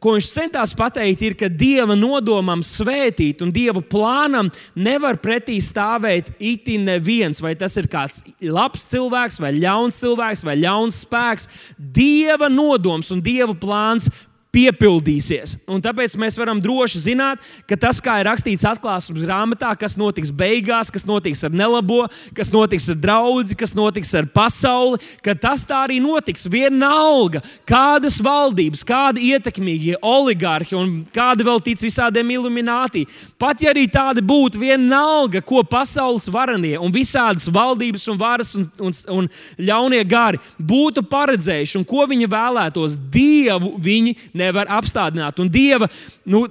ko 0.00 0.14
viņš 0.16 0.28
centās 0.32 0.74
pateikt, 0.76 1.22
ir, 1.26 1.36
ka 1.38 1.48
dieva 1.50 1.96
nodomam 1.98 2.62
svētīt 2.64 3.42
un 3.44 3.52
dieva 3.54 3.82
plānam 3.82 4.50
nevar 4.74 5.18
pretī 5.22 5.58
stāvēt 5.62 6.32
itin 6.38 6.86
neviens. 6.88 7.42
Vai 7.44 7.54
tas 7.58 7.76
ir 7.80 7.88
kāds 7.90 8.22
labs 8.40 8.86
cilvēks, 8.90 9.40
vai 9.42 9.54
ļauns 9.58 10.00
cilvēks, 10.02 10.44
vai 10.46 10.56
ļauns 10.62 11.02
spēks. 11.04 11.50
Dieva 11.78 12.50
nodoms 12.52 13.12
un 13.14 13.22
dieva 13.24 13.54
plāns 13.58 14.08
piepildīsies. 14.54 15.56
Un 15.70 15.82
tāpēc 15.82 16.14
mēs 16.20 16.38
varam 16.38 16.60
droši 16.62 17.02
zināt, 17.08 17.42
ka 17.68 17.78
tas, 17.80 18.00
kā 18.02 18.20
ir 18.20 18.28
rakstīts 18.28 18.66
atklāsmes 18.68 19.24
grāmatā, 19.26 19.72
kas 19.78 19.98
notiks 19.98 20.30
beigās, 20.34 20.92
kas 20.94 21.06
notiks 21.08 21.42
ar 21.46 21.54
nelabo, 21.54 22.04
kas 22.36 22.52
notiks 22.54 22.88
ar 22.92 22.98
draugu, 23.00 23.56
kas 23.58 23.74
notiks 23.76 24.14
ar 24.14 24.28
pasauli, 24.30 25.00
ka 25.24 25.34
tas 25.38 25.66
tā 25.66 25.84
arī 25.88 25.98
notiks. 26.02 26.46
Vienalga, 26.50 27.42
kādas 27.68 28.20
valdības, 28.22 28.84
kādi 28.86 29.32
ietekmīgie 29.32 29.98
oligarhi 30.04 30.76
un 30.78 30.94
kādi 31.14 31.46
vēl 31.46 31.62
tic 31.64 31.82
visādiem 31.82 32.30
iluminātī. 32.36 33.04
Pat 33.40 33.62
ja 33.64 33.72
arī 33.74 33.86
tādi 33.90 34.22
būtu, 34.24 34.60
vienalga, 34.62 35.42
ko 35.44 35.64
pasaules 35.66 36.28
varanie 36.32 36.76
un 36.78 36.94
visādas 36.94 37.48
valdības 37.52 38.06
un 38.12 38.20
varas 38.20 38.54
un, 38.58 38.68
un, 38.78 38.96
un 39.18 39.30
ļaunie 39.58 40.02
gari 40.08 40.40
būtu 40.58 41.04
paredzējuši 41.10 41.80
un 41.80 41.86
ko 41.88 42.06
viņi 42.10 42.30
vēlētos, 42.30 42.98
Dievu 43.14 43.74
viņi 43.82 44.14
ne 44.36 44.43
nevar 44.44 44.70
apstādināt. 44.78 45.40
Un 45.42 45.50
Dieva 45.52 45.88
nu, 46.28 46.44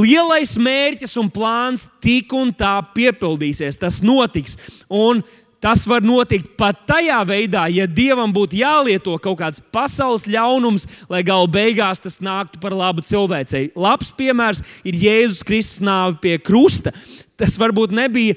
lielais 0.00 0.56
mērķis 0.58 1.16
un 1.20 1.30
plāns 1.30 1.86
tik 2.02 2.32
un 2.34 2.52
tā 2.52 2.76
piepildīsies. 2.96 3.80
Tas 3.80 4.02
notiks. 4.04 4.58
Un 4.88 5.22
Tas 5.64 5.86
var 5.88 6.04
notikt 6.04 6.50
pat 6.60 6.82
tajā 6.84 7.22
veidā, 7.24 7.62
ja 7.72 7.86
dievam 7.88 8.28
būtu 8.36 8.58
jālieto 8.58 9.14
kaut 9.16 9.38
kāds 9.40 9.62
pasaules 9.72 10.26
ļaunums, 10.28 10.84
lai 11.08 11.22
galu 11.24 11.48
beigās 11.48 12.04
tas 12.04 12.20
nāktu 12.20 12.60
par 12.60 12.76
labu 12.76 13.00
cilvēcei. 13.00 13.70
Labs 13.72 14.10
piemērs 14.12 14.60
ir 14.84 14.98
Jēzus 15.00 15.40
Kristus 15.48 15.80
nāve 15.80 16.18
pie 16.20 16.36
krusta. 16.36 16.92
Tas 17.40 17.56
varbūt 17.56 17.96
nebija. 17.96 18.36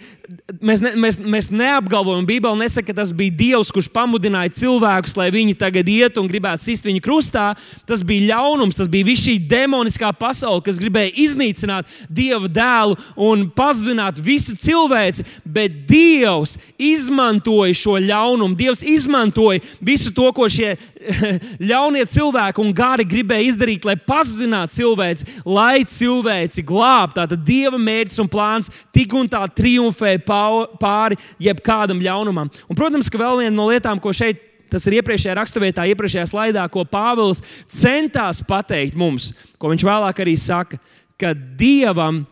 Mēs, 0.59 0.81
ne, 0.83 0.89
mēs, 0.99 1.15
mēs 1.23 1.47
neapgalvojam, 1.55 2.25
Bībele 2.27 2.59
nesaka, 2.59 2.89
ka 2.89 2.97
tas 2.97 3.13
bija 3.15 3.31
Dievs, 3.39 3.69
kurš 3.71 3.87
pamudināja 3.93 4.51
cilvēkus, 4.57 5.13
lai 5.15 5.29
viņi 5.31 5.53
tagad 5.55 5.87
iet 5.87 6.17
un 6.19 6.27
gribētu 6.27 6.65
sist 6.65 6.87
viņu 6.87 6.99
krustā. 7.05 7.45
Tas 7.87 8.03
bija 8.03 8.33
ļaunums, 8.33 8.75
tas 8.75 8.89
bija 8.91 9.07
viss 9.07 9.23
šī 9.23 9.37
demoniskā 9.47 10.09
pasaule, 10.19 10.59
kas 10.65 10.81
gribēja 10.81 11.13
iznīcināt 11.23 11.87
Dieva 12.11 12.51
dēlu 12.51 12.97
un 13.15 13.45
pazudināt 13.55 14.19
visu 14.19 14.57
cilvēci. 14.59 15.23
Bet 15.47 15.85
Dievs 15.87 16.57
izmantoja 16.75 17.77
šo 17.77 17.95
ļaunumu. 18.03 18.59
Dievs 18.59 18.83
izmantoja 18.83 19.63
visu 19.79 20.11
to, 20.11 20.27
ko 20.35 20.49
šie 20.51 20.73
ļaunie 21.71 22.03
cilvēki 22.03 22.63
un 22.65 22.75
gari 22.75 23.07
gribēja 23.07 23.53
izdarīt, 23.53 23.87
lai 23.87 23.95
pazudinātu 23.95 24.75
cilvēci, 24.75 25.31
lai 25.47 25.85
cilvēci 25.87 26.67
glābtu. 26.67 27.21
Tātad 27.21 27.47
Dieva 27.47 27.79
mērķis 27.79 28.19
un 28.25 28.31
plāns 28.31 28.71
tik 28.91 29.15
un 29.15 29.31
tā 29.31 29.45
triumfē 29.47 30.16
pāri 30.23 31.17
jebkādam 31.41 32.01
ļaunumam. 32.03 32.51
Un, 32.67 32.77
protams, 32.77 33.09
ka 33.11 33.21
vēl 33.21 33.43
viena 33.43 33.55
no 33.55 33.69
lietām, 33.71 34.01
ko 34.01 34.13
šeit 34.15 34.43
Tas 34.67 34.83
ir 34.87 34.97
iepriekšējā 34.99 35.35
raksturvietā, 35.37 35.85
iepriekšējā 35.87 36.25
slaidā, 36.27 36.65
ko 36.71 36.83
Pāvils 36.87 37.39
centās 37.71 38.41
pateikt 38.43 38.97
mums, 38.99 39.29
ko 39.55 39.71
viņš 39.71 39.85
vēlāk 39.87 40.19
arī 40.23 40.35
saka, 40.39 40.79
ka 41.15 41.31
Dievam 41.31 42.25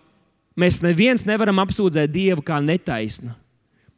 mēs 0.60 0.82
neviens 0.84 1.24
nevaram 1.28 1.62
apsūdzēt 1.64 2.12
Dievu 2.12 2.44
kā 2.46 2.60
netaisnu. 2.64 3.32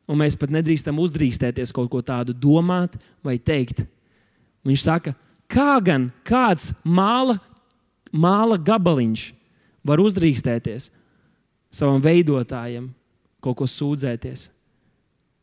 Un 0.07 0.21
mēs 0.21 0.37
pat 0.39 0.53
nedrīkstam 0.53 0.99
uzdrīkstēties 1.01 1.73
kaut 1.75 1.89
ko 1.91 2.03
tādu 2.05 2.35
domāt 2.37 2.95
vai 3.25 3.35
teikt. 3.41 3.81
Viņš 4.67 4.85
saka, 4.85 5.15
kā 5.51 5.81
gan 5.83 6.07
kāds 6.27 6.71
māla, 6.85 7.35
māla 8.13 8.59
gabaliņš 8.61 9.25
var 9.87 10.03
uzdrīkstēties 10.03 10.91
savam 11.73 11.99
veidotājam 12.03 12.87
kaut 13.47 13.61
ko 13.61 13.67
sūdzēties. 13.71 14.49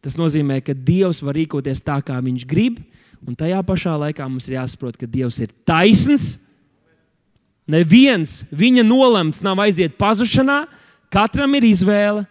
Tas 0.05 0.19
nozīmē, 0.21 0.61
ka 0.61 0.77
Dievs 0.77 1.23
var 1.25 1.37
rīkoties 1.39 1.81
tā, 1.85 1.97
kā 2.05 2.19
Viņš 2.21 2.45
grib, 2.49 2.83
un 3.25 3.37
tajā 3.39 3.63
pašā 3.65 3.95
laikā 4.03 4.27
mums 4.29 4.51
ir 4.51 4.59
jāsaprot, 4.59 4.99
ka 5.01 5.09
Dievs 5.09 5.41
ir 5.41 5.53
taisns. 5.65 6.35
Neviens 7.65 8.43
viņa 8.53 8.85
nolemts 8.85 9.41
nav 9.41 9.63
aiziet 9.65 9.97
pazušanā, 9.97 10.67
katram 11.09 11.57
ir 11.57 11.65
izvēle, 11.71 12.27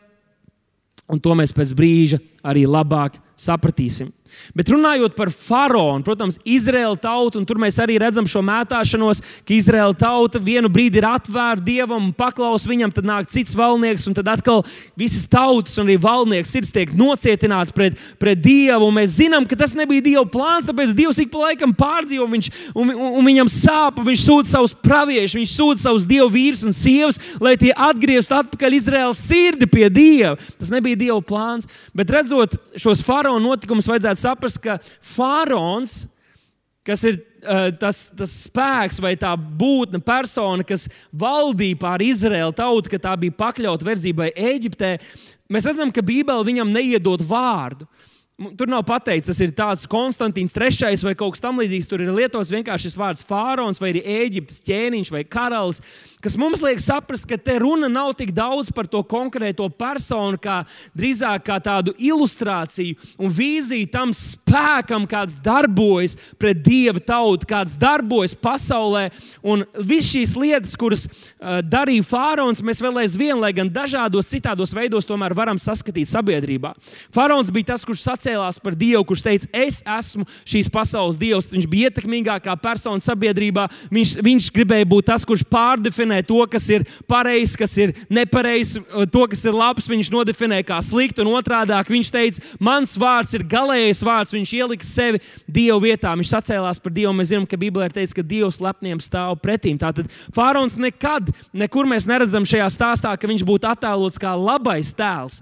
un 1.10 1.18
to 1.18 1.34
mēs 1.34 1.53
pēc 1.56 1.74
brīža 1.74 2.22
arī 2.46 2.68
labāk 2.70 3.18
sapratīsim. 3.34 4.12
Bet 4.58 4.70
runājot 4.70 5.16
par 5.18 5.32
faraonu, 5.34 6.04
protams, 6.06 6.40
Izraēla 6.46 6.98
tauta, 7.02 7.40
un 7.40 7.48
tur 7.48 7.60
mēs 7.62 7.80
arī 7.82 7.98
redzam 8.02 8.28
šo 8.30 8.44
mētāšanos, 8.46 9.22
ka 9.48 9.56
Izraēla 9.56 9.98
tauta 9.98 10.42
vienu 10.44 10.70
brīdi 10.72 11.02
ir 11.02 11.08
atvērta 11.10 11.63
dievam 11.66 12.10
un 12.10 12.13
paklaus 12.16 12.68
viņam, 12.70 12.94
tad 12.94 13.08
nāk 13.08 13.30
cits 13.32 13.56
valnieks, 13.58 14.06
un 14.10 14.18
tad 14.18 14.30
atkal 14.32 14.63
visas 15.00 15.25
tautas 15.30 15.78
un 15.80 15.88
arī 15.88 15.98
valnieks 16.02 16.54
sirds 16.54 16.74
tiek 16.74 16.94
nocietināti 16.98 17.75
pret, 17.75 18.00
pret 18.22 18.42
dievu. 18.44 18.92
Mēs 18.96 19.18
zinām, 19.20 19.48
ka 19.50 19.58
tas 19.60 19.75
nebija 19.78 20.04
dieva 20.06 20.25
plāns, 20.30 20.68
tāpēc 20.70 20.94
dievs 20.98 21.22
ik 21.24 21.32
pa 21.34 21.48
laikam 21.48 21.74
pārdzīvo, 21.78 22.28
viņš, 22.34 22.52
un, 22.74 22.94
un, 22.94 23.18
un 23.20 23.28
viņam 23.28 23.52
sāp, 23.52 24.02
un 24.02 24.10
viņš 24.10 24.25
sūta 24.28 24.54
savus 24.54 24.75
praviešus, 24.86 25.38
viņš 25.40 25.56
sūta 25.58 25.86
savus 25.88 26.08
dievu 26.10 26.30
vīrus 26.34 26.66
un 26.68 26.75
sievas, 26.78 27.20
lai 27.44 27.56
tie 27.60 27.74
atgrieztu 27.74 28.38
atpakaļ 28.38 28.78
Izraēlas 28.80 29.24
sirdi 29.24 29.70
pie 29.70 29.90
dieva. 29.94 30.36
Tas 30.60 30.72
nebija 30.74 31.00
dieva 31.00 31.20
plāns, 31.25 31.70
bet 31.96 32.12
redzot 32.13 32.58
šos 32.80 33.04
faraona 33.06 33.44
notikumus, 33.44 33.90
vajadzētu 33.90 34.23
saprast, 34.24 34.62
ka 34.63 34.77
faraons, 35.13 36.03
kas 36.88 37.03
ir 37.08 37.20
uh, 37.20 37.70
tas, 37.80 38.06
tas 38.15 38.38
spēks 38.48 39.00
vai 39.03 39.13
tā 39.20 39.32
būtne, 39.38 40.01
persona, 40.03 40.65
kas 40.68 40.88
valdīja 41.12 41.80
pār 41.84 42.03
Izraēlu 42.03 42.56
tautu, 42.58 42.92
ka 42.92 43.01
tā 43.06 43.13
bija 43.20 43.36
pakļauta 43.39 43.88
verdzībai 43.88 44.34
Eģiptē, 44.53 44.96
mēs 45.53 45.70
redzam, 45.70 45.94
ka 45.94 46.03
Bībele 46.06 46.50
viņam 46.50 46.74
neiedod 46.75 47.24
vārdu. 47.27 47.88
Uh, 47.88 48.10
Tur 48.58 48.65
nav 48.65 48.82
pateikts, 48.88 49.30
tas 49.30 49.39
ir 49.46 49.51
tāds 49.53 49.84
Konstantīns 49.89 50.56
III 50.58 50.98
vai 51.06 51.13
kaut 51.13 51.36
kas 51.36 51.44
tamlīdzīgs. 51.44 51.88
Tur 51.89 52.01
ir 52.01 52.10
lietots 52.15 52.50
vienkārši 52.50 52.89
šis 52.89 52.98
vārds 52.98 53.25
fārons 53.27 53.82
vai 53.82 53.92
Eģiptes 53.94 54.63
ķēniņš 54.65 55.12
vai 55.13 55.22
karalis, 55.22 55.84
kas 56.24 56.38
mums 56.39 56.63
liek 56.65 56.82
saprast, 56.84 57.27
ka 57.30 57.38
te 57.38 57.56
runa 57.62 57.89
nav 57.92 58.12
tik 58.18 58.34
daudz 58.36 58.72
par 58.75 58.89
to 58.89 59.03
konkrēto 59.06 59.70
personu, 59.70 60.39
kā 60.42 60.63
drīzāk 60.98 61.46
kā 61.48 61.60
tādu 61.63 61.94
ilustrāciju 62.01 62.98
un 63.22 63.32
vīziju 63.34 63.92
tam 63.94 64.12
spēkam, 64.18 65.08
kāds 65.10 65.38
darbojas 65.44 66.18
pret 66.42 66.60
dieva 66.65 67.00
tautu, 67.00 67.48
kāds 67.50 67.77
darbojas 67.80 68.36
pasaulē. 68.36 69.08
Un 69.46 69.63
visas 69.77 70.12
šīs 70.13 70.36
lietas, 70.39 70.75
kuras 70.80 71.06
uh, 71.08 71.62
darīja 71.63 72.03
fārons, 72.08 72.63
mēs 72.65 72.82
vēl 72.84 73.03
aizvien, 73.06 73.38
lai 73.39 73.53
gan 73.56 73.72
dažādos 73.72 74.32
citādos 74.34 74.75
veidos, 74.75 75.08
tomēr 75.10 75.36
varam 75.38 75.62
saskatīt 75.62 76.10
sabiedrībā. 76.12 76.74
Fārons 77.13 77.51
bija 77.53 77.74
tas, 77.74 77.86
kurš 77.88 78.03
sacīja, 78.03 78.24
pacēlās 78.24 78.60
par 78.63 78.75
Dievu, 78.75 79.03
kurš 79.06 79.24
teica, 79.24 79.48
es 79.53 79.82
esmu 79.84 80.25
šīs 80.48 80.70
pasaules 80.72 81.20
Dievs. 81.20 81.50
Viņš 81.51 81.68
bija 81.70 81.89
ietekmīgākā 81.89 82.56
persona 82.62 83.03
sabiedrībā. 83.03 83.68
Viņš, 83.94 84.15
viņš 84.24 84.50
gribēja 84.56 84.88
būt 84.89 85.10
tas, 85.12 85.25
kurš 85.25 85.44
pārdefinē 85.50 86.12
to, 86.27 86.41
kas 86.51 86.67
ir 86.70 86.86
pareizs, 87.10 87.55
kas 87.60 87.74
ir 87.82 87.93
nepareizs, 88.13 88.77
to, 89.12 89.24
kas 89.32 89.43
ir 89.48 89.58
labs. 89.58 89.89
Viņš 89.89 90.12
nodefinē 90.13 90.62
kā 90.67 90.77
sliktu, 90.86 91.24
un 91.24 91.34
otrādi 91.38 91.79
viņš 91.93 92.12
teica, 92.13 92.43
mans 92.63 92.96
vārds 93.00 93.34
ir 93.38 93.48
galīgais 93.50 94.03
vārds. 94.05 94.36
Viņš 94.36 94.53
ielika 94.60 94.88
sevi 94.88 95.24
Dieva 95.48 95.79
vietā. 95.84 96.13
Viņš 96.20 96.36
sacēlās 96.36 96.82
par 96.84 96.93
Dievu. 96.96 97.15
Mēs 97.17 97.32
zinām, 97.34 97.48
ka 97.50 97.60
Bībelē 97.60 97.89
ir 97.89 97.98
teikts, 97.98 98.15
ka 98.17 98.25
Dievs 98.25 98.62
lepniem 98.63 99.01
stāv 99.03 99.39
pretīm. 99.41 99.79
Tātad 99.82 100.12
Fārons 100.36 100.77
nekad, 100.79 101.34
nekur 101.53 101.89
mēs 101.89 102.08
neredzam 102.10 102.46
šajā 102.48 102.70
stāstā, 102.74 103.15
ka 103.17 103.29
viņš 103.29 103.46
būtu 103.48 103.70
attēlots 103.70 104.22
kā 104.22 104.36
labais 104.38 104.93
tēls. 104.98 105.41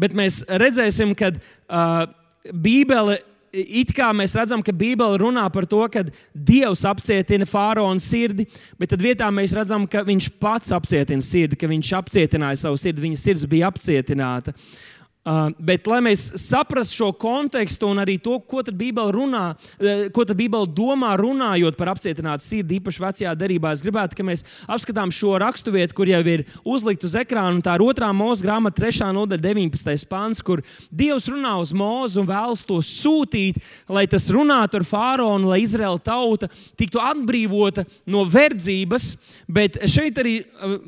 Bet 0.00 0.14
mēs 0.16 0.40
redzēsim, 0.48 1.12
ka 1.18 1.34
uh, 1.34 2.06
Bībele 2.48 3.18
it 3.52 3.94
kā 3.96 4.10
mēs 4.16 4.36
redzam, 4.38 4.62
ka 4.62 4.74
Bībele 4.74 5.18
runā 5.20 5.46
par 5.52 5.66
to, 5.70 5.80
ka 5.92 6.04
Dievs 6.34 6.84
apcietina 6.88 7.48
faraona 7.48 8.02
sirdi, 8.02 8.46
bet 8.78 8.92
tad 8.92 9.02
vietā 9.04 9.30
mēs 9.34 9.54
redzam, 9.56 9.86
ka 9.90 10.04
viņš 10.06 10.30
pats 10.42 10.74
apcietina 10.76 11.24
sirdi, 11.24 11.58
ka 11.58 11.70
viņš 11.70 11.92
apcietināja 11.98 12.62
savu 12.64 12.78
sirdi, 12.80 13.08
viņa 13.08 13.20
sirds 13.20 13.48
bija 13.50 13.70
apcietināta. 13.72 14.54
Uh, 14.54 14.89
Uh, 15.20 15.50
bet, 15.60 15.84
lai 15.84 15.98
mēs 16.00 16.22
saprastu 16.40 16.96
šo 16.96 17.06
kontekstu 17.20 17.90
un 17.92 17.98
arī 18.00 18.14
to, 18.24 18.38
ko 18.48 18.62
tad 18.64 18.72
Bībele 18.78 19.12
runā, 19.12 19.42
uh, 19.52 20.06
ko 20.16 20.24
tad 20.24 20.38
Bībele 20.38 20.64
domā, 20.72 21.10
runājot 21.20 21.76
par 21.76 21.90
apcietinātu 21.92 22.40
sirdi, 22.40 22.78
īpaši 22.80 23.02
vecajā 23.04 23.34
derībā, 23.36 23.74
es 23.76 23.82
gribētu, 23.84 24.16
lai 24.16 24.30
mēs 24.30 24.42
apskatām 24.64 25.12
šo 25.12 25.34
raksturvietu, 25.42 25.98
kur 25.98 26.08
jau 26.08 26.22
ir 26.24 26.46
uzlikta 26.64 27.04
uz 27.04 27.18
ekrāna. 27.20 27.60
Tā 27.60 27.74
ir 27.76 27.84
otrā 27.84 28.08
mūža 28.16 28.46
grāmata, 28.46 28.80
3. 28.80 29.10
nodaļa, 29.18 29.44
19. 29.44 30.08
pāns, 30.08 30.40
kur 30.40 30.64
Dievs 30.88 31.28
runā 31.28 31.52
uz 31.60 31.74
mūzu 31.76 32.24
un 32.24 32.30
vēlas 32.32 32.64
to 32.64 32.80
sūtīt, 32.80 33.60
lai 33.92 34.06
tas 34.08 34.30
runātu 34.32 34.80
ar 34.80 34.88
fāraonu, 34.88 35.52
lai 35.52 35.60
Izraēla 35.66 36.00
tauta 36.00 36.48
tiktu 36.80 37.04
atbrīvota 37.04 37.84
no 38.08 38.24
verdzības. 38.24 39.12
Bet 39.52 39.82
šeit 39.84 40.24
arī. 40.24 40.38
Uh, 40.64 40.80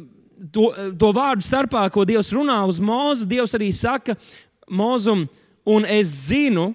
to, 0.51 0.71
to 0.99 1.13
vārdu 1.15 1.47
starpā, 1.47 1.85
ko 1.93 2.07
Dievs 2.09 2.33
runā 2.35 2.59
uz 2.67 2.81
mūzu, 2.83 3.29
Dievs 3.29 3.55
arī 3.59 3.71
saka 3.77 4.17
mūzum, 4.71 5.27
un 5.69 5.87
es 5.87 6.11
zinu, 6.29 6.73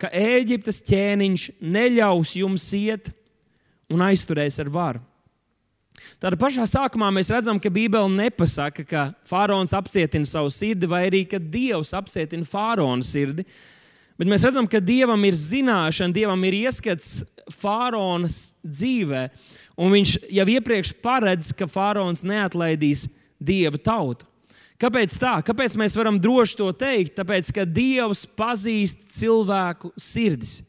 ka 0.00 0.10
Ēģiptes 0.16 0.80
ķēniņš 0.88 1.48
neļaus 1.62 2.36
jums 2.40 2.66
iet 2.74 3.12
un 3.92 4.02
aizturēs 4.02 4.58
ar 4.62 4.70
varu. 4.72 5.02
Tātad 6.22 6.38
pašā 6.38 6.64
sākumā 6.70 7.08
mēs 7.14 7.32
redzam, 7.34 7.58
ka 7.58 7.70
Bībele 7.70 8.10
nepasaka, 8.10 8.84
ka 8.86 9.04
faraons 9.26 9.74
apcietina 9.74 10.26
savu 10.28 10.52
sirdi, 10.54 10.86
vai 10.86 11.04
arī 11.08 11.24
ka 11.26 11.40
Dievs 11.42 11.90
apcietina 11.98 12.46
faraona 12.46 13.02
sirdi. 13.06 13.44
Bet 14.18 14.30
mēs 14.30 14.44
redzam, 14.46 14.68
ka 14.70 14.78
Dievam 14.78 15.22
ir 15.26 15.34
zināšana, 15.38 16.14
Dievam 16.14 16.44
ir 16.46 16.60
ieskats 16.60 17.24
faraona 17.50 18.30
dzīvēm. 18.30 19.34
Un 19.82 19.90
viņš 19.90 20.16
jau 20.30 20.46
iepriekš 20.54 20.92
paredz, 21.02 21.50
ka 21.56 21.66
faraons 21.66 22.22
neatlaidīs 22.22 23.08
dieva 23.42 23.80
tautu. 23.80 24.28
Kāpēc 24.82 25.14
tā? 25.18 25.36
Kāpēc 25.46 25.76
mēs 25.78 25.94
varam 25.98 26.18
droši 26.18 26.58
to 26.58 26.68
teikt? 26.74 27.14
Tāpēc, 27.18 27.52
ka 27.54 27.66
Dievs 27.66 28.24
pazīst 28.38 29.06
cilvēku 29.14 29.92
sirdis. 30.00 30.60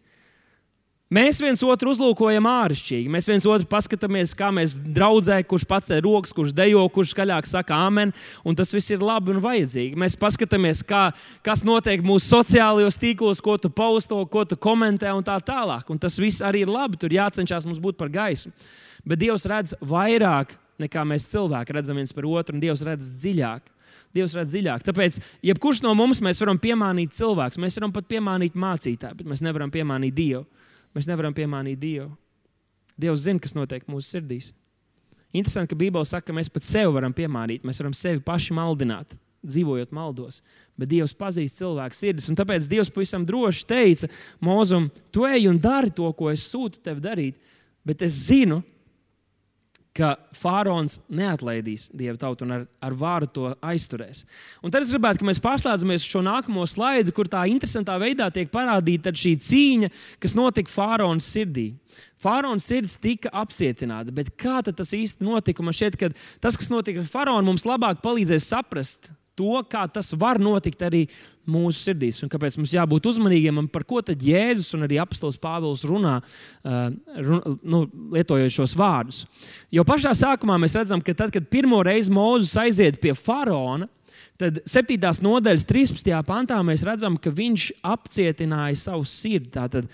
Mēs 1.13 1.37
viens 1.43 1.61
otru 1.61 1.91
uzlūkojam 1.93 2.45
āršķirīgi. 2.49 3.09
Mēs 3.11 3.27
viens 3.29 3.45
otru 3.45 3.67
paskatāmies, 3.69 4.31
kā 4.37 4.47
mēs 4.53 4.73
draudzē, 4.95 5.35
kurš 5.45 5.65
pats 5.69 5.93
ir 5.93 6.01
rokas, 6.05 6.33
kurš 6.33 6.53
dejo, 6.57 6.81
kurš 6.93 7.11
skaļāk 7.13 7.49
saka 7.49 7.77
amen. 7.85 8.13
Un 8.41 8.57
tas 8.57 8.73
viss 8.73 8.93
ir 8.93 9.03
labi 9.03 9.33
un 9.35 9.41
vajadzīgi. 9.43 9.97
Mēs 9.99 10.17
paskatāmies, 10.17 10.81
kā, 10.89 11.03
kas 11.45 11.61
notiek 11.65 12.01
mūsu 12.05 12.31
sociālajos 12.33 12.97
tīklos, 13.01 13.43
ko 13.45 13.59
tu 13.61 13.69
pausto, 13.69 14.23
ko 14.25 14.45
tu 14.49 14.57
komentē 14.57 15.13
un 15.13 15.25
tā 15.25 15.37
tālāk. 15.45 15.85
Un 15.93 16.01
tas 16.01 16.17
viss 16.21 16.41
arī 16.41 16.63
ir 16.65 16.73
labi. 16.73 16.97
Tur 17.01 17.13
jācenšas 17.13 17.69
mums 17.69 17.83
būt 17.83 17.99
par 17.99 18.09
gaismu. 18.13 18.53
Bet 19.07 19.19
Dievs 19.19 19.45
redz 19.49 19.75
vairāk 19.83 20.55
nekā 20.81 21.03
mēs 21.07 21.27
cilvēki 21.31 21.75
redzam 21.75 21.99
viens 21.99 22.13
par 22.15 22.27
otru, 22.29 22.55
un 22.55 22.63
Dievs 22.63 22.83
redz 22.87 23.09
dziļāk. 23.21 23.69
Dievs 24.13 24.35
redz 24.37 24.53
dziļāk. 24.53 24.83
Tāpēc, 24.85 25.19
jebkurš 25.45 25.81
no 25.85 25.93
mums 25.97 26.21
mēs 26.23 26.41
varam 26.43 26.59
piemānīt 26.61 27.15
cilvēku, 27.17 27.61
mēs 27.61 27.79
varam 27.79 27.93
pat 27.93 28.09
piemānīt 28.09 28.57
mācītāju, 28.59 29.19
bet 29.19 29.29
mēs 29.29 29.41
nevaram 29.45 29.73
piemānīt 29.73 30.15
Dievu. 30.17 30.43
Mēs 30.93 31.09
nevaram 31.09 31.33
piemānīt 31.33 31.79
Dievu. 31.81 32.11
Dievs 32.99 33.25
zina, 33.25 33.41
kas 33.41 33.55
notiek 33.57 33.87
mūsu 33.89 34.13
sirdīs. 34.13 34.51
Interesanti, 35.33 35.71
ka 35.71 35.79
Bībele 35.79 36.05
saka, 36.05 36.27
ka 36.29 36.35
mēs 36.37 36.51
pat 36.53 36.65
sevi 36.65 36.93
varam 36.93 37.13
piemānīt, 37.15 37.63
mēs 37.65 37.81
varam 37.81 37.95
sevi 37.97 38.21
paši 38.21 38.53
maldināt, 38.53 39.15
dzīvojot 39.41 39.93
maldos. 39.97 40.43
Bet 40.77 40.91
Dievs 40.91 41.15
pazīst 41.17 41.57
cilvēku 41.57 41.97
sirdis. 41.97 42.29
Un 42.29 42.37
tāpēc 42.37 42.69
Dievs 42.69 42.93
pavisam 42.93 43.25
droši 43.25 43.65
teica 43.69 44.09
Mozum, 44.45 44.91
tu 45.09 45.25
ej 45.25 45.49
un 45.49 45.57
dari 45.61 45.89
to, 45.89 46.11
ko 46.13 46.29
es 46.29 46.45
sūtu 46.45 46.83
tev 46.85 47.01
darīt. 47.01 47.41
Bet 47.83 48.05
es 48.05 48.13
zinu, 48.29 48.61
ka 49.93 50.15
Fārons 50.33 50.97
neatlaidīs 51.13 51.87
dievu 51.93 52.17
tautu 52.17 52.47
un 52.47 52.55
ar, 52.55 52.63
ar 52.81 52.95
vāru 52.97 53.29
to 53.29 53.51
aizturēs. 53.61 54.23
Un 54.65 54.73
tad 54.73 54.85
es 54.85 54.91
gribētu, 54.93 55.21
lai 55.21 55.29
mēs 55.29 55.41
pārslēdzamies 55.43 56.01
uz 56.01 56.09
šo 56.09 56.23
nākamo 56.25 56.65
slaidu, 56.69 57.13
kur 57.13 57.29
tā 57.29 57.43
interesantā 57.51 57.99
veidā 58.01 58.31
tiek 58.33 58.49
parādīta 58.53 59.13
šī 59.13 59.35
cīņa, 59.47 59.91
kas 60.23 60.33
notika 60.37 60.73
Fārona 60.73 61.21
sirdī. 61.21 61.69
Fārona 62.23 62.63
sirds 62.63 62.97
tika 63.01 63.29
apcietināta, 63.43 64.13
bet 64.15 64.33
kā 64.39 64.61
tas 64.65 64.95
īsti 64.97 65.25
notika? 65.27 65.65
Man 65.65 65.77
šķiet, 65.77 65.99
ka 65.99 66.09
tas, 66.41 66.57
kas 66.57 66.73
notika 66.73 67.03
ar 67.03 67.11
Fāronu, 67.13 67.51
mums 67.51 67.67
labāk 67.69 68.01
palīdzēs 68.01 68.49
saprast 68.49 69.13
to, 69.37 69.61
kā 69.69 69.85
tas 69.91 70.11
var 70.19 70.39
notikt 70.41 70.83
arī 70.85 71.03
mūsu 71.49 71.81
sirdīs. 71.89 72.21
Un 72.23 72.31
kāpēc 72.31 72.57
mums 72.59 72.73
jābūt 72.75 73.09
uzmanīgiem 73.11 73.59
un 73.63 73.67
par 73.71 73.85
ko 73.87 74.01
tad 74.05 74.21
Jēzus 74.23 74.73
un 74.77 74.85
arī 74.87 74.99
Apostols 75.01 75.39
Pāvils 75.41 75.83
runā, 75.87 76.19
uh, 76.21 76.85
run, 77.25 77.57
nu, 77.61 77.83
lietojot 78.15 78.53
šos 78.53 78.77
vārdus. 78.79 79.23
Jo 79.73 79.85
pašā 79.87 80.13
sākumā 80.17 80.59
mēs 80.61 80.77
redzam, 80.79 81.03
ka 81.03 81.15
tad, 81.17 81.33
kad 81.35 81.49
pirmo 81.51 81.81
reizi 81.85 82.13
Mozus 82.13 82.55
aiziet 82.61 83.01
pie 83.03 83.15
faraona, 83.17 83.89
tad 84.39 84.61
7. 84.69 84.97
nodaļas 85.25 85.67
13. 85.69 86.09
pantā 86.27 86.59
mēs 86.65 86.85
redzam, 86.87 87.17
ka 87.19 87.33
viņš 87.33 87.69
apcietināja 87.85 88.79
savu 88.87 89.07
sirdi. 89.07 89.51
Tātad 89.53 89.89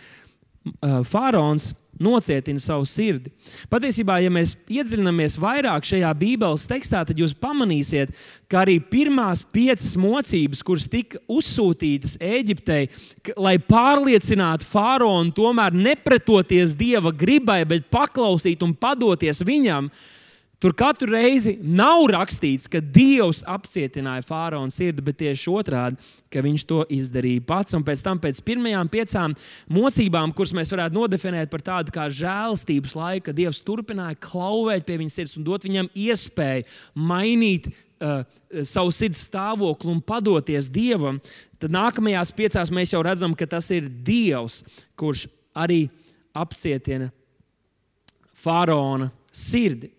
uh, 0.71 0.99
faraons 1.07 1.71
nocietina 1.99 2.61
savu 2.63 2.85
sirdi. 2.87 3.31
Patiesībā, 3.71 4.19
ja 4.23 4.31
mēs 4.31 4.53
iedziļināmies 4.71 5.35
vairāk 5.41 5.87
šajā 5.89 6.11
Bībeles 6.15 6.63
tekstā, 6.69 7.01
tad 7.03 7.19
jūs 7.19 7.33
pamanīsiet, 7.35 8.13
ka 8.47 8.61
arī 8.61 8.77
pirmās 8.79 9.43
piecas 9.43 9.97
mocības, 9.99 10.63
kuras 10.63 10.87
tika 10.91 11.19
uzsūtītas 11.27 12.15
Eģiptei, 12.23 12.87
lai 13.35 13.57
pārliecinātu 13.59 14.67
faraonu 14.69 15.35
tomēr 15.35 15.75
nepretoties 15.75 16.77
dieva 16.79 17.11
gribai, 17.11 17.65
bet 17.67 17.91
paklausīt 17.91 18.63
un 18.63 18.71
padoties 18.79 19.43
viņam, 19.43 19.91
uh, 19.91 20.18
Tur 20.59 20.73
katru 20.75 21.07
reizi 21.13 21.53
nav 21.63 22.01
rakstīts, 22.11 22.67
ka 22.67 22.81
Dievs 22.83 23.39
apcietināja 23.47 24.25
faraona 24.27 24.73
sirdi, 24.75 25.03
bet 25.07 25.15
tieši 25.21 25.51
otrādi, 25.55 26.07
ka 26.27 26.41
viņš 26.43 26.63
to 26.67 26.81
izdarīja 26.91 27.45
pats. 27.47 27.75
Un 27.77 27.85
pēc 27.87 28.01
tam, 28.03 28.19
pēc 28.19 28.41
pirmajām 28.43 28.89
piecām 28.91 29.37
mocībām, 29.71 30.33
kuras 30.35 30.51
mēs 30.57 30.73
varētu 30.73 30.97
nodefinēt 30.97 31.47
par 31.51 31.63
tādu 31.63 31.93
kā 31.95 32.09
žēlastības 32.11 32.95
laiku, 32.99 33.29
kad 33.29 33.37
Dievs 33.37 33.61
turpināja 33.63 34.19
klauvēt 34.19 34.83
pie 34.83 34.97
viņa 34.99 35.13
sirds 35.13 35.37
un 35.39 35.45
dot 35.47 35.63
viņam 35.63 35.87
iespēju 35.95 36.65
mainīt 37.07 37.69
uh, 37.71 38.25
savu 38.67 38.91
sirds 38.91 39.21
stāvokli 39.29 39.93
un 39.93 40.01
padoties 40.03 40.67
Dievam, 40.75 41.21
tad 41.55 41.71
nākamajās 41.71 42.33
piecās 42.35 42.73
mēs 42.75 42.91
jau 42.91 43.05
redzam, 43.07 43.31
ka 43.31 43.47
tas 43.47 43.71
ir 43.71 43.87
Dievs, 43.87 44.59
kurš 44.99 45.23
arī 45.55 45.85
apcietina 46.35 47.07
faraona 48.35 49.07
sirdi. 49.31 49.93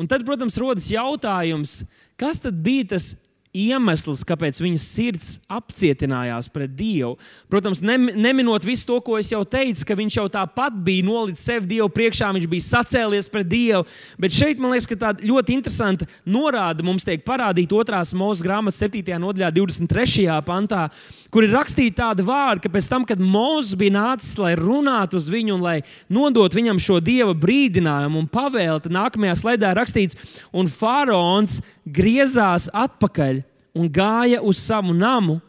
Un 0.00 0.08
tad, 0.10 0.24
protams, 0.26 0.56
rodas 0.58 0.88
jautājums, 0.90 1.82
kas 2.18 2.42
tad 2.42 2.58
bija 2.64 2.94
tas 2.96 3.12
iemesls, 3.54 4.24
kāpēc 4.26 4.58
viņas 4.58 4.84
sirds 4.90 5.28
apcietinājās 5.52 6.48
pret 6.52 6.72
Dievu. 6.74 7.14
Protams, 7.50 7.80
ne, 7.86 7.96
neminot 8.18 8.66
visu 8.66 8.88
to, 8.88 8.98
ko 9.04 9.16
es 9.20 9.30
jau 9.30 9.44
teicu, 9.46 9.86
ka 9.86 9.96
viņš 9.98 10.18
jau 10.18 10.26
tāpat 10.34 10.74
bija 10.84 11.06
nolicis 11.06 11.44
sevi 11.46 11.70
Dievu 11.76 11.88
priekšā, 11.94 12.32
viņš 12.34 12.48
bija 12.50 12.66
sacēlies 12.66 13.30
pret 13.30 13.48
Dievu. 13.50 13.84
Bet 14.20 14.34
šeit 14.34 14.62
man 14.62 14.74
liekas, 14.74 14.88
ka 14.90 14.98
tāda 15.06 15.26
ļoti 15.26 15.54
interesanta 15.54 16.08
norāde 16.26 16.82
mums 16.86 17.06
tiek 17.06 17.22
parādīta 17.26 17.78
otrās 17.78 18.10
mūža 18.16 18.46
grāmatas 18.46 18.82
7. 18.82 19.14
nodaļā, 19.22 19.52
23. 19.54 20.26
pantā, 20.46 20.88
kur 21.30 21.46
ir 21.46 21.54
rakstīta 21.54 22.02
tāda 22.02 22.26
vārda, 22.26 22.64
ka 22.66 22.72
pēc 22.74 22.90
tam, 22.90 23.06
kad 23.06 23.22
Mozus 23.22 23.78
bija 23.78 23.94
nācis, 23.94 24.34
lai 24.40 24.56
runātu 24.58 25.20
uz 25.20 25.30
viņu 25.30 25.54
un 25.54 25.62
lai 25.62 25.76
nodot 26.10 26.50
viņam 26.54 26.82
šo 26.82 26.98
Dieva 27.04 27.36
brīdinājumu 27.38 28.24
un 28.24 28.30
pavēlu, 28.30 28.82
tad 28.82 28.98
nākamajā 28.98 29.38
ir 29.54 29.78
rakstīts, 29.78 30.18
un 30.50 30.66
faraons 30.70 31.60
griezās 31.86 32.66
atpakaļ 32.74 33.43
un 33.74 33.90
gāja 33.90 34.40
uz 34.42 34.60
savu 34.62 34.94
namu, 34.96 35.40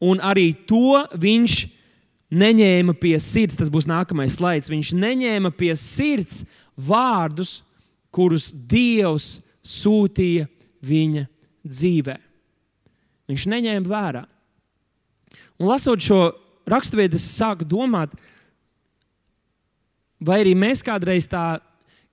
un 0.00 0.20
arī 0.22 0.52
to 0.68 1.02
viņš 1.16 1.56
neņēma 2.30 2.94
pie 3.00 3.16
sirds. 3.22 3.58
Tas 3.58 3.70
būs 3.72 3.88
nākamais 3.90 4.36
slaids. 4.38 4.70
Viņš 4.70 4.92
neņēma 4.96 5.52
pie 5.56 5.72
sirds 5.78 6.44
vārdus, 6.76 7.60
kurus 8.14 8.50
Dievs 8.52 9.40
sūtīja 9.66 10.46
viņa 10.86 11.26
dzīvē. 11.66 12.16
Viņš 13.26 13.46
neņēma 13.50 13.90
vērā. 13.90 14.24
Un 15.58 15.70
lasot 15.70 16.02
šo 16.04 16.20
raksturvietu, 16.68 17.18
es 17.18 17.26
sāku 17.34 17.66
domāt, 17.66 18.12
vai 20.20 20.42
arī 20.42 20.54
mēs 20.58 20.84
kādreiz 20.84 21.26
tā 21.30 21.58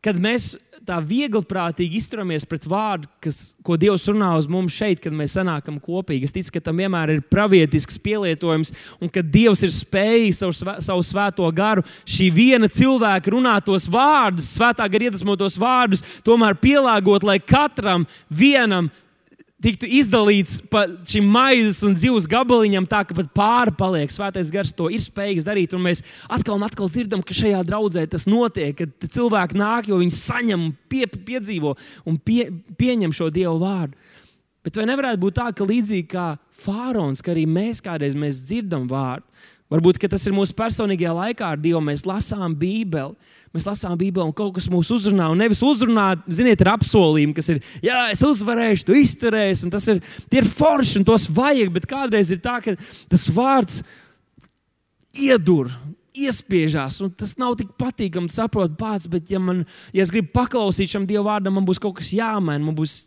kad 0.04 0.20
mēs 0.20 0.54
tā 0.84 0.98
viegliprātīgi 1.00 2.00
izturamies 2.00 2.44
pret 2.48 2.66
vārdu, 2.68 3.08
kas, 3.24 3.54
ko 3.64 3.78
Dievs 3.80 4.06
runā 4.10 4.34
uz 4.36 4.50
mums 4.52 4.76
šeit, 4.76 5.00
kad 5.04 5.16
mēs 5.16 5.38
sanākam 5.38 5.78
kopīgi. 5.82 6.28
Es 6.28 6.36
ticu, 6.36 6.52
ka 6.58 6.64
tam 6.66 6.82
vienmēr 6.82 7.16
ir 7.16 7.22
pravietisks 7.32 8.00
pielietojums, 8.04 8.74
un 9.00 9.12
ka 9.14 9.24
Dievs 9.24 9.64
ir 9.64 9.72
spējis 9.72 10.42
savu, 10.44 10.76
savu 10.84 11.06
svēto 11.08 11.48
garu, 11.56 11.86
šī 12.04 12.28
viena 12.36 12.68
cilvēka 12.68 13.32
runātos 13.32 13.88
vārdus, 13.92 14.52
svētā 14.58 14.90
gara 14.92 15.08
iedvesmotos 15.08 15.56
vārdus, 15.62 16.04
tomēr 16.26 16.60
pielāgot, 16.60 17.24
lai 17.28 17.40
katram 17.40 18.08
vienam 18.28 18.92
tiktu 19.64 19.88
izdalīts 20.00 20.60
pa 20.72 20.84
šim 21.08 21.28
maizes 21.32 21.82
un 21.88 21.96
zivs 22.00 22.28
gabaliņam, 22.30 22.88
tā 22.90 23.04
ka 23.08 23.16
pat 23.18 23.30
pāri 23.36 23.76
paliek. 23.80 24.12
Svētais 24.12 24.52
gars 24.54 24.74
to 24.76 24.90
ir 24.92 25.04
spējīgs 25.04 25.48
darīt. 25.48 25.76
Un 25.76 25.86
mēs 25.88 26.04
atkal 26.32 26.60
un 26.60 26.68
atkal 26.68 26.92
dzirdam, 26.92 27.24
ka 27.24 27.36
šajā 27.38 27.64
draudzē 27.68 28.06
tas 28.12 28.28
notiek, 28.30 28.76
kad 28.78 29.08
cilvēki 29.16 29.60
nāk, 29.60 29.90
jo 29.92 30.02
viņi 30.02 30.18
saņem, 30.18 30.68
pie, 30.92 31.06
piedzīvo 31.08 31.76
un 32.10 32.20
pie, 32.20 32.50
pieņem 32.80 33.16
šo 33.16 33.32
Dievu 33.34 33.58
vārdu. 33.64 33.98
Bet 34.64 34.78
vai 34.80 34.88
nevarētu 34.88 35.20
būt 35.20 35.36
tā, 35.36 35.50
ka 35.52 35.68
līdzīgi 35.68 36.08
kā 36.14 36.28
Fārons, 36.64 37.20
ka 37.24 37.34
arī 37.34 37.44
mēs 37.50 37.82
kādreiz 37.84 38.16
mēs 38.16 38.46
dzirdam 38.48 38.86
vārdu, 38.88 39.26
varbūt 39.74 40.00
tas 40.08 40.24
ir 40.30 40.36
mūsu 40.36 40.56
personīgajā 40.56 41.16
laikā 41.18 41.50
ar 41.56 41.60
Dievu, 41.60 41.82
mēs 41.84 42.06
lasām 42.08 42.56
Bībeli 42.56 43.18
mēs 43.54 43.68
lasām 43.70 43.96
Bībeli 44.00 44.26
un 44.26 44.34
kaut 44.36 44.56
kas 44.58 44.68
mūs 44.72 44.90
uzrunā. 44.96 45.30
Un 45.32 45.42
nevis 45.42 45.62
uzrunāt, 45.66 46.24
ziniet, 46.32 46.62
ar 46.66 46.74
apsolījumu, 46.74 47.36
kas 47.38 47.52
ir, 47.54 47.62
jā, 47.86 48.00
es 48.14 48.24
uzvarēšu, 48.26 48.88
tu 48.88 48.98
izturēsi, 48.98 49.68
un 49.68 49.74
tas 49.74 49.86
ir, 49.94 50.02
ir 50.34 50.50
forši, 50.50 51.00
un 51.00 51.08
tos 51.08 51.28
vajag. 51.30 51.72
Bet 51.76 51.88
kādreiz 51.90 52.34
ir 52.34 52.42
tā, 52.44 52.58
ka 52.66 52.76
tas 53.12 53.28
vārds 53.32 53.82
iedur. 55.14 55.72
Iespiežās, 56.14 57.00
un 57.02 57.10
tas 57.18 57.32
nav 57.42 57.56
tik 57.58 57.72
patīkami. 57.82 58.30
Saprotu, 58.30 58.76
pats, 58.78 59.10
bet, 59.10 59.32
ja, 59.34 59.40
man, 59.42 59.64
ja 59.90 60.04
es 60.06 60.12
gribu 60.14 60.30
paklausīt 60.36 60.92
šam 60.92 61.08
Dieva 61.10 61.32
vārdam, 61.32 61.56
man 61.58 61.66
būs 61.66 61.82
kaut 61.82 61.96
kas 61.98 62.12
jāmaina, 62.14 62.62
man 62.62 62.76
būs, 62.78 63.00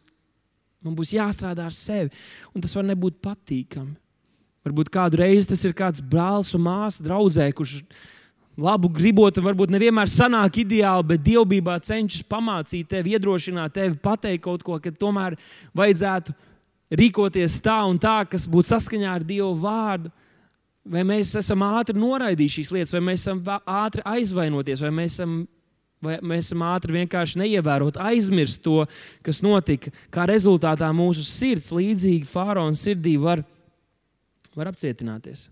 man 0.83 0.97
būs 0.99 1.15
jāstrādā 1.15 1.69
ar 1.69 1.77
sevi. 1.77 2.11
Un 2.51 2.65
tas 2.65 2.75
var 2.75 2.83
nebūt 2.89 3.21
patīkami. 3.23 3.95
Varbūt 4.67 4.91
kādu 4.91 5.21
reizi 5.21 5.53
tas 5.53 5.63
ir 5.63 5.75
kāds 5.79 6.03
brālis 6.03 6.51
un 6.59 6.65
māsa 6.67 7.05
draudzē, 7.07 7.47
kurš 7.55 7.77
labu 8.57 8.89
gribot, 8.93 9.37
varbūt 9.43 9.73
nevienmēr 9.73 10.11
sanāk 10.11 10.63
ideāli, 10.65 11.05
bet 11.13 11.25
dievbijā 11.25 11.77
cenšas 11.91 12.25
pamācīt 12.29 12.89
tevi, 12.91 13.15
iedrošināt 13.17 13.75
tevi, 13.77 13.97
pateikt 14.01 14.45
kaut 14.47 14.65
ko, 14.65 14.79
ka 14.81 14.93
tomēr 14.93 15.37
vajadzētu 15.77 16.35
rīkoties 16.97 17.59
tā 17.65 17.81
un 17.89 17.99
tā, 18.01 18.23
kas 18.31 18.47
būtu 18.49 18.73
saskaņā 18.73 19.11
ar 19.19 19.27
Dievu 19.27 19.55
vārdu. 19.61 20.13
Vai 20.87 21.03
mēs 21.03 21.33
esam 21.35 21.65
ātri 21.67 21.99
noraidījuši 21.99 22.63
šīs 22.63 22.73
lietas, 22.73 22.95
vai 22.95 23.03
mēs 23.09 23.25
esam 23.25 23.41
ātri 23.67 24.05
aizvainoties, 24.07 24.85
vai 24.85 24.93
mēs 24.95 25.17
esam, 25.17 25.41
vai 26.05 26.21
mēs 26.23 26.47
esam 26.47 26.63
ātri 26.63 26.95
vienkārši 27.01 27.41
neievērot, 27.43 27.99
aizmirst 27.99 28.63
to, 28.63 28.85
kas 29.27 29.43
notika. 29.43 29.91
Kā 30.15 30.29
rezultātā 30.31 30.93
mūsu 30.95 31.27
sirds, 31.27 31.73
līdzīgi 31.75 32.31
Fāraona 32.31 32.79
sirdī, 32.79 33.17
var, 33.19 33.43
var 34.55 34.71
apcietināties. 34.71 35.49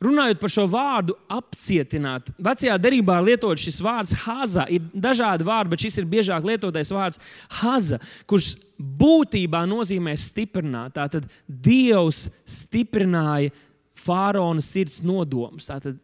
Runājot 0.00 0.38
par 0.40 0.48
šo 0.48 0.62
vārdu, 0.72 1.14
apcietināt, 1.28 2.30
vecajā 2.40 2.78
derībā 2.80 3.18
lietots 3.20 3.66
šis 3.66 3.82
vārds 3.84 4.14
haza. 4.22 4.64
Ir 4.72 4.86
dažādi 4.96 5.44
vārdi, 5.44 5.74
bet 5.74 5.84
šis 5.84 6.00
ir 6.00 6.08
biežāk 6.08 6.46
lietotais 6.48 6.88
vārds 6.96 7.20
haza, 7.60 7.98
kurš 8.24 8.54
būtībā 8.80 9.60
nozīmē 9.68 10.16
stiprināt. 10.16 10.96
Tātad 10.96 11.28
Dievs 11.44 12.30
stiprināja 12.48 13.52
faraona 14.00 14.64
sirds 14.64 15.02
nodomus. 15.04 15.68
Tātad 15.68 16.00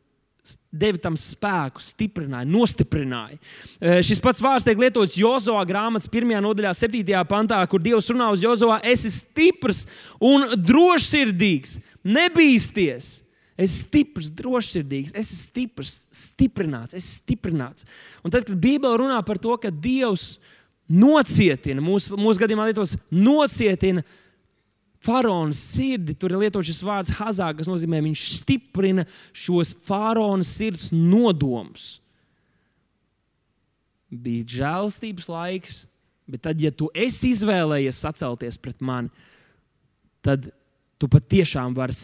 deva 0.71 1.01
tam 1.01 1.17
spēku, 1.17 1.81
stiprināja, 1.81 2.47
nostiprināja. 2.53 3.41
E, 3.81 3.99
šis 4.05 4.21
pats 4.23 4.45
vārds 4.45 4.69
tiek 4.69 4.79
lietots 4.79 5.17
Jozovā 5.19 5.65
grāmatas 5.67 6.13
1. 6.13 6.37
nodaļā, 6.45 6.77
7. 6.77 7.23
pantā, 7.33 7.65
kur 7.65 7.81
Dievs 7.81 8.13
runā 8.13 8.29
uz 8.37 8.45
Jozovā: 8.45 8.83
Es 8.85 9.09
esmu 9.09 9.25
stiprs 9.25 9.87
un 10.21 10.51
drošsirdīgs, 10.69 11.81
nebīsties! 12.05 13.26
Es 13.57 13.73
esmu 13.73 13.87
stiprs, 13.87 14.29
drošsirdīgs, 14.37 15.15
es 15.17 15.31
esmu 15.31 15.41
stiprs, 15.41 15.95
stiprināts, 16.13 16.93
es 16.93 17.07
esmu 17.07 17.23
stiprināts. 17.23 17.87
Un 18.21 18.33
tad, 18.33 18.45
kad 18.45 18.59
Bībele 18.61 19.01
runā 19.01 19.17
par 19.25 19.41
to, 19.41 19.55
ka 19.61 19.73
Dievs 19.73 20.35
nocietina, 20.87 21.81
mūsu, 21.83 22.19
mūsu 22.21 22.43
gadījumā 22.43 22.69
lietos, 22.69 22.95
nocietina 23.11 24.05
faraona 25.07 25.55
sirdi, 25.57 26.15
tur 26.19 26.35
ir 26.35 26.43
lietots 26.45 26.69
šis 26.69 26.83
vārds 26.85 27.15
hazā, 27.17 27.49
kas 27.57 27.71
nozīmē, 27.71 28.03
viņš 28.05 28.25
stiprina 28.41 29.07
šos 29.33 29.73
faraona 29.87 30.45
sirds 30.47 30.91
nodomus. 30.93 31.97
Bija 34.11 34.47
žēlstības 34.61 35.31
laiks, 35.31 35.81
bet 36.29 36.45
tad, 36.45 36.61
ja 36.63 36.73
tu 36.75 36.91
esi 36.95 37.33
izvēlējies 37.35 38.05
sacelties 38.05 38.61
pret 38.61 38.85
mani, 38.85 39.11
tad 40.25 40.51
tu 41.01 41.09
patiešām 41.11 41.75
vari 41.77 41.97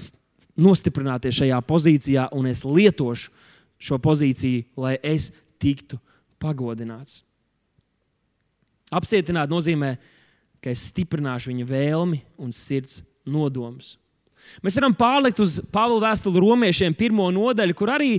nostiprināties 0.57 1.41
šajā 1.41 1.59
pozīcijā, 1.67 2.29
un 2.37 2.49
es 2.51 2.65
lietošu 2.67 3.31
šo 3.83 3.99
pozīciju, 4.03 4.65
lai 4.79 4.97
es 5.03 5.31
tiktu 5.63 5.99
pagodināts. 6.43 7.23
Apcietināt 8.93 9.51
nozīmē, 9.51 9.97
ka 10.63 10.71
es 10.71 10.85
stiprināšu 10.93 11.51
viņa 11.51 11.67
vēlmi 11.67 12.21
un 12.39 12.53
sirds 12.55 13.01
nodomus. 13.25 13.97
Mēs 14.63 14.77
varam 14.79 14.93
pārlikt 14.95 15.41
uz 15.43 15.57
Pāvila 15.73 16.11
vēstuli 16.11 16.41
romiešiem, 16.43 16.95
pirmo 16.95 17.29
nodaļu, 17.35 17.75
kur 17.77 17.91
arī 17.95 18.13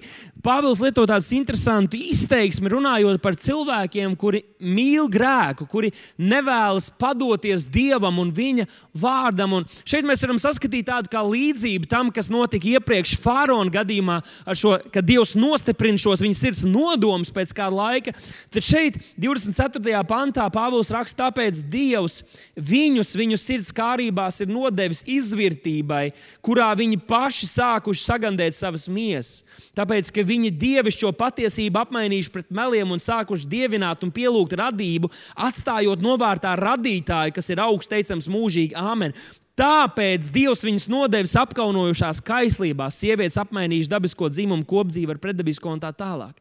Pāvils 0.43 0.81
lieto 0.83 1.05
tādu 1.07 1.25
interesantu 1.38 1.99
izteiksmi, 1.99 2.71
runājot 2.73 3.21
par 3.23 3.38
cilvēkiem, 3.39 4.15
kuri 4.19 4.41
mīl 4.63 5.07
grēku, 5.12 5.67
kuri 5.69 5.91
nevēlas 6.17 6.89
padoties 6.99 7.67
Dievam 7.71 8.19
un 8.23 8.31
Viņa 8.33 8.65
vārdam. 8.97 9.59
Un 9.59 9.67
šeit 9.88 10.07
mēs 10.07 10.23
varam 10.25 10.39
saskatīt 10.41 10.88
tādu 10.89 11.12
kā 11.13 11.21
līdzību 11.27 11.89
tam, 11.91 12.09
kas 12.13 12.31
notika 12.33 12.71
iepriekš 12.73 13.15
Fārona 13.23 13.71
gadījumā, 13.73 14.19
šo, 14.57 14.75
kad 14.93 15.05
Dievs 15.07 15.36
nostiprina 15.39 16.01
šos 16.01 16.23
viņa 16.23 16.39
sirds 16.39 16.63
nodomus 16.67 17.31
pēc 17.33 17.53
kāda 17.55 17.77
laika. 17.77 18.15
Tad 18.53 18.65
šeit, 18.65 18.99
24. 19.21 20.01
pantā, 20.09 20.47
Pāvils 20.53 20.91
raksta, 20.93 21.27
tāpēc 21.27 21.62
Dievs 21.71 22.21
viņus, 22.57 23.13
viņu 23.19 23.39
sirds 23.39 23.71
kārībās 23.75 24.41
ir 24.43 24.51
nodevis 24.51 25.05
izvērtībai 25.09 26.12
kurā 26.45 26.69
viņi 26.78 26.99
paši 27.08 27.49
sākuši 27.52 28.04
sagandēt 28.04 28.58
savas 28.58 28.88
miesas. 28.91 29.43
Tāpēc, 29.78 30.12
ka 30.13 30.26
viņi 30.28 30.52
dievišķo 30.62 31.13
patiesību 31.17 31.82
apmainījuši 31.84 32.34
pret 32.34 32.52
meliem 32.54 32.91
un 32.93 33.02
sākuši 33.02 33.49
dievināt 33.49 34.04
un 34.06 34.12
pielūgt 34.13 34.58
radību, 34.60 35.12
atstājot 35.36 36.04
novārtā 36.04 36.56
radītāju, 36.60 37.34
kas 37.38 37.49
ir 37.49 37.63
augsts 37.63 37.91
teicams 37.93 38.30
mūžīgi. 38.32 38.78
Āmen. 38.78 39.15
Tāpēc 39.58 40.32
Dievs 40.34 40.63
viņus 40.65 40.88
nodevis 40.89 41.36
apkaunojušās 41.38 42.23
kaislībās, 42.26 42.97
sievietes 42.97 43.38
apmainījuši 43.38 43.91
dabisko 43.91 44.32
dzimumu, 44.34 44.65
kopdzīvi 44.65 45.13
ar 45.13 45.21
pretdabisko 45.21 45.76
un 45.76 45.84
tā 45.84 45.91
tālāk. 45.93 46.39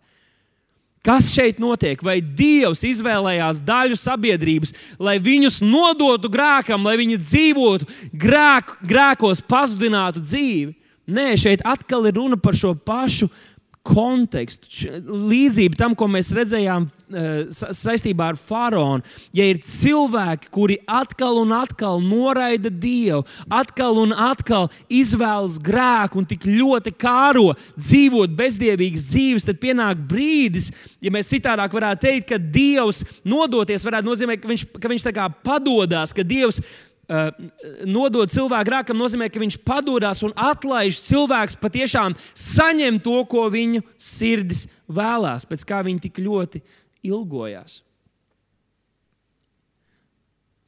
Kas 1.02 1.32
šeit 1.34 1.58
notiek? 1.58 1.98
Vai 1.98 2.20
Dievs 2.22 2.84
izvēlējās 2.86 3.58
daļu 3.66 3.96
sabiedrības, 3.98 4.70
lai 5.02 5.16
viņus 5.18 5.58
nodotu 5.64 6.30
grēkam, 6.30 6.86
lai 6.86 6.94
viņi 7.00 7.18
dzīvotu 7.18 7.88
grēk, 8.14 8.76
grēkos, 8.86 9.42
pazudinātu 9.42 10.22
dzīvi? 10.22 10.70
Nē, 11.10 11.32
šeit 11.34 11.64
atkal 11.66 12.06
ir 12.06 12.14
runa 12.20 12.38
par 12.38 12.54
šo 12.54 12.76
pašu 12.78 13.26
kontekstu, 13.82 14.68
līdzību 15.02 15.78
tam, 15.78 15.94
ko 15.98 16.06
mēs 16.10 16.30
redzējām 16.36 16.84
eh, 16.86 17.30
saistībā 17.50 18.28
ar 18.30 18.38
faraonu. 18.38 19.02
Ja 19.34 19.48
ir 19.50 19.58
cilvēki, 19.66 20.50
kuri 20.54 20.76
atkal 20.86 21.40
un 21.40 21.54
atkal 21.56 21.98
noraida 22.04 22.70
Dievu, 22.70 23.24
atkal 23.50 23.98
un 24.04 24.14
atkal 24.14 24.68
izvēlas 24.86 25.58
grēku 25.62 26.22
un 26.22 26.28
tik 26.30 26.46
ļoti 26.46 26.94
kāro 26.94 27.50
dzīvot 27.74 28.36
bezdievīgas 28.38 29.08
dzīves, 29.10 29.48
tad 29.48 29.58
pienāk 29.62 30.06
brīdis, 30.08 30.70
ja 31.02 31.10
mēs 31.14 31.32
citādāk 31.34 31.74
varētu 31.74 32.06
teikt, 32.06 32.30
ka 32.30 32.38
Dievs 32.38 33.02
nodoties 33.26 33.84
varētu 33.86 34.10
nozīmēt, 34.12 34.42
ka 34.42 34.52
viņš, 34.52 34.66
ka 34.78 34.94
viņš 34.94 35.10
tā 35.10 35.16
kā 35.18 35.28
padodas, 35.42 36.14
ka 36.14 36.22
Dievs 36.22 36.62
Uh, 36.62 36.91
nodot 37.88 38.30
cilvēku 38.32 38.68
grēkam, 38.68 38.98
nozīmē, 38.98 39.28
ka 39.32 39.42
viņš 39.42 39.58
padodas 39.66 40.22
un 40.26 40.34
atlaiž 40.38 41.02
cilvēks 41.04 41.58
patiešām 41.60 42.16
saņem 42.32 43.00
to, 43.04 43.18
ko 43.28 43.46
viņu 43.52 43.82
sirdis 44.00 44.66
vēlās, 44.88 45.46
pēc 45.48 45.66
kā 45.68 45.82
viņi 45.84 46.06
tik 46.08 46.22
ļoti 46.24 46.62
ilgojās. 47.06 47.80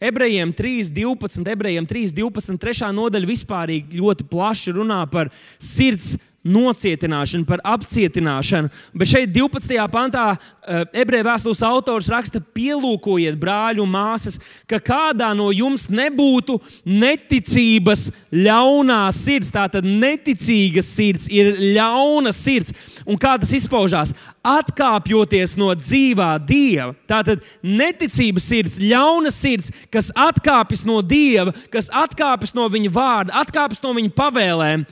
Ebrejiem 0.05 0.53
3.12, 0.53 1.47
ebrejiem 1.49 1.87
3.12, 1.89 2.59
3. 2.61 2.91
nodaļa 2.93 3.29
vispārīgi 3.31 4.01
ļoti 4.03 4.27
plaši 4.29 4.75
runā 4.77 5.01
par 5.09 5.31
sirds 5.57 6.19
nocietināšanu, 6.45 7.47
par 7.49 7.63
apcietināšanu. 7.65 8.69
Bet 8.95 9.09
šeit, 9.09 9.33
12. 9.33 9.89
pantā, 9.89 10.37
eh, 10.37 10.85
ebreju 10.93 11.25
vēstules 11.25 11.63
autors 11.65 12.09
raksta, 12.13 12.41
pielūkojiet, 12.41 13.39
brāļi 13.41 13.81
un 13.81 13.89
māsas, 13.89 14.39
ka 14.69 14.79
kādā 14.79 15.35
no 15.37 15.51
jums 15.51 15.89
nebūtu 15.89 16.61
neticības 16.85 18.11
ļaunā 18.31 19.09
sirds. 19.13 19.51
Tātad 19.51 19.85
neticīga 19.85 20.83
sirds 20.83 21.29
ir 21.31 21.55
ļauna 21.77 22.33
sirds. 22.33 22.73
Un 23.07 23.17
kā 23.17 23.39
tas 23.41 23.53
izpaužās? 23.53 24.13
Atkāpjoties 24.45 25.57
no 25.57 25.73
dzīvā 25.75 26.39
dieva. 26.45 26.95
Tātad 27.09 27.41
neticības 27.63 28.43
sirds, 28.43 28.79
ļauna 28.79 29.33
sirds, 29.33 29.73
kas 29.91 30.11
atkāpjas 30.13 30.85
no 30.85 31.01
dieva, 31.01 31.55
kas 31.71 31.89
atkāpjas 31.89 32.55
no 32.55 32.69
viņa 32.69 32.93
vārda, 32.93 33.33
atkāpjas 33.33 33.83
no 33.83 33.95
viņa 33.97 34.13
pavēlēm 34.13 34.85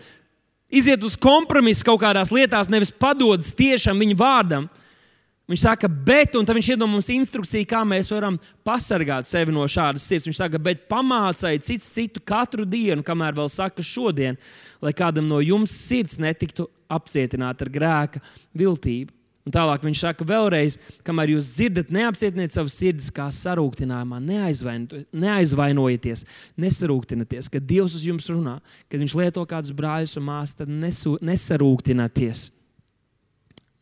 iziet 0.72 1.04
uz 1.04 1.16
kompromisu 1.20 1.84
kaut 1.86 2.00
kādās 2.02 2.32
lietās, 2.34 2.70
nevis 2.72 2.90
padodas 2.90 3.52
tiešām 3.56 4.00
viņa 4.02 4.16
vārdam. 4.18 4.70
Viņš 5.50 5.64
saka, 5.66 5.88
bet, 5.90 6.36
un 6.38 6.46
tad 6.48 6.56
viņš 6.56 6.68
iedod 6.72 6.88
mums 6.88 7.10
instrukciju, 7.12 7.66
kā 7.68 7.82
mēs 7.84 8.08
varam 8.14 8.38
pasargāt 8.64 9.26
sevi 9.28 9.52
no 9.52 9.66
šādas 9.68 10.06
sirds. 10.06 10.28
Viņš 10.28 10.38
saka, 10.38 10.60
bet 10.62 10.86
pamācājiet 10.88 11.66
cits 11.66 11.90
citu 11.92 12.22
katru 12.24 12.64
dienu, 12.64 13.04
kamēr 13.04 13.36
vēl 13.36 13.50
saka 13.52 13.84
šodien, 13.84 14.38
lai 14.80 14.94
kādam 14.96 15.26
no 15.28 15.42
jums 15.44 15.74
sirds 15.74 16.16
netiktu 16.22 16.70
apcietināta 16.92 17.66
ar 17.66 17.72
grēka 17.74 18.22
viltību. 18.56 19.12
Un 19.42 19.50
tālāk 19.50 19.82
viņš 19.82 20.00
saka, 20.04 20.24
vēlreiz, 20.26 20.76
kamēr 21.02 21.32
jūs 21.32 21.48
dzirdat, 21.56 21.88
neapcietiniet 21.90 22.54
savas 22.54 22.76
sirdis 22.78 23.08
kā 23.14 23.26
sarūktinājumā, 23.34 24.20
neaizvainojieties, 25.10 26.22
nesarūktinieties. 26.62 27.50
Kad 27.50 27.66
Dievs 27.66 27.96
uz 27.98 28.06
jums 28.06 28.30
runā, 28.30 28.60
kad 28.86 29.02
Viņš 29.02 29.16
lieto 29.18 29.42
kādus 29.50 29.74
brāļus 29.74 30.14
un 30.20 30.28
māsas, 30.28 30.54
tad 30.60 30.70
nesu, 30.70 31.16
nesarūktinieties. 31.26 32.44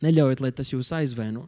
Neļaujiet, 0.01 0.41
lai 0.41 0.51
tas 0.57 0.73
jūs 0.73 0.89
aizvaino. 0.97 1.45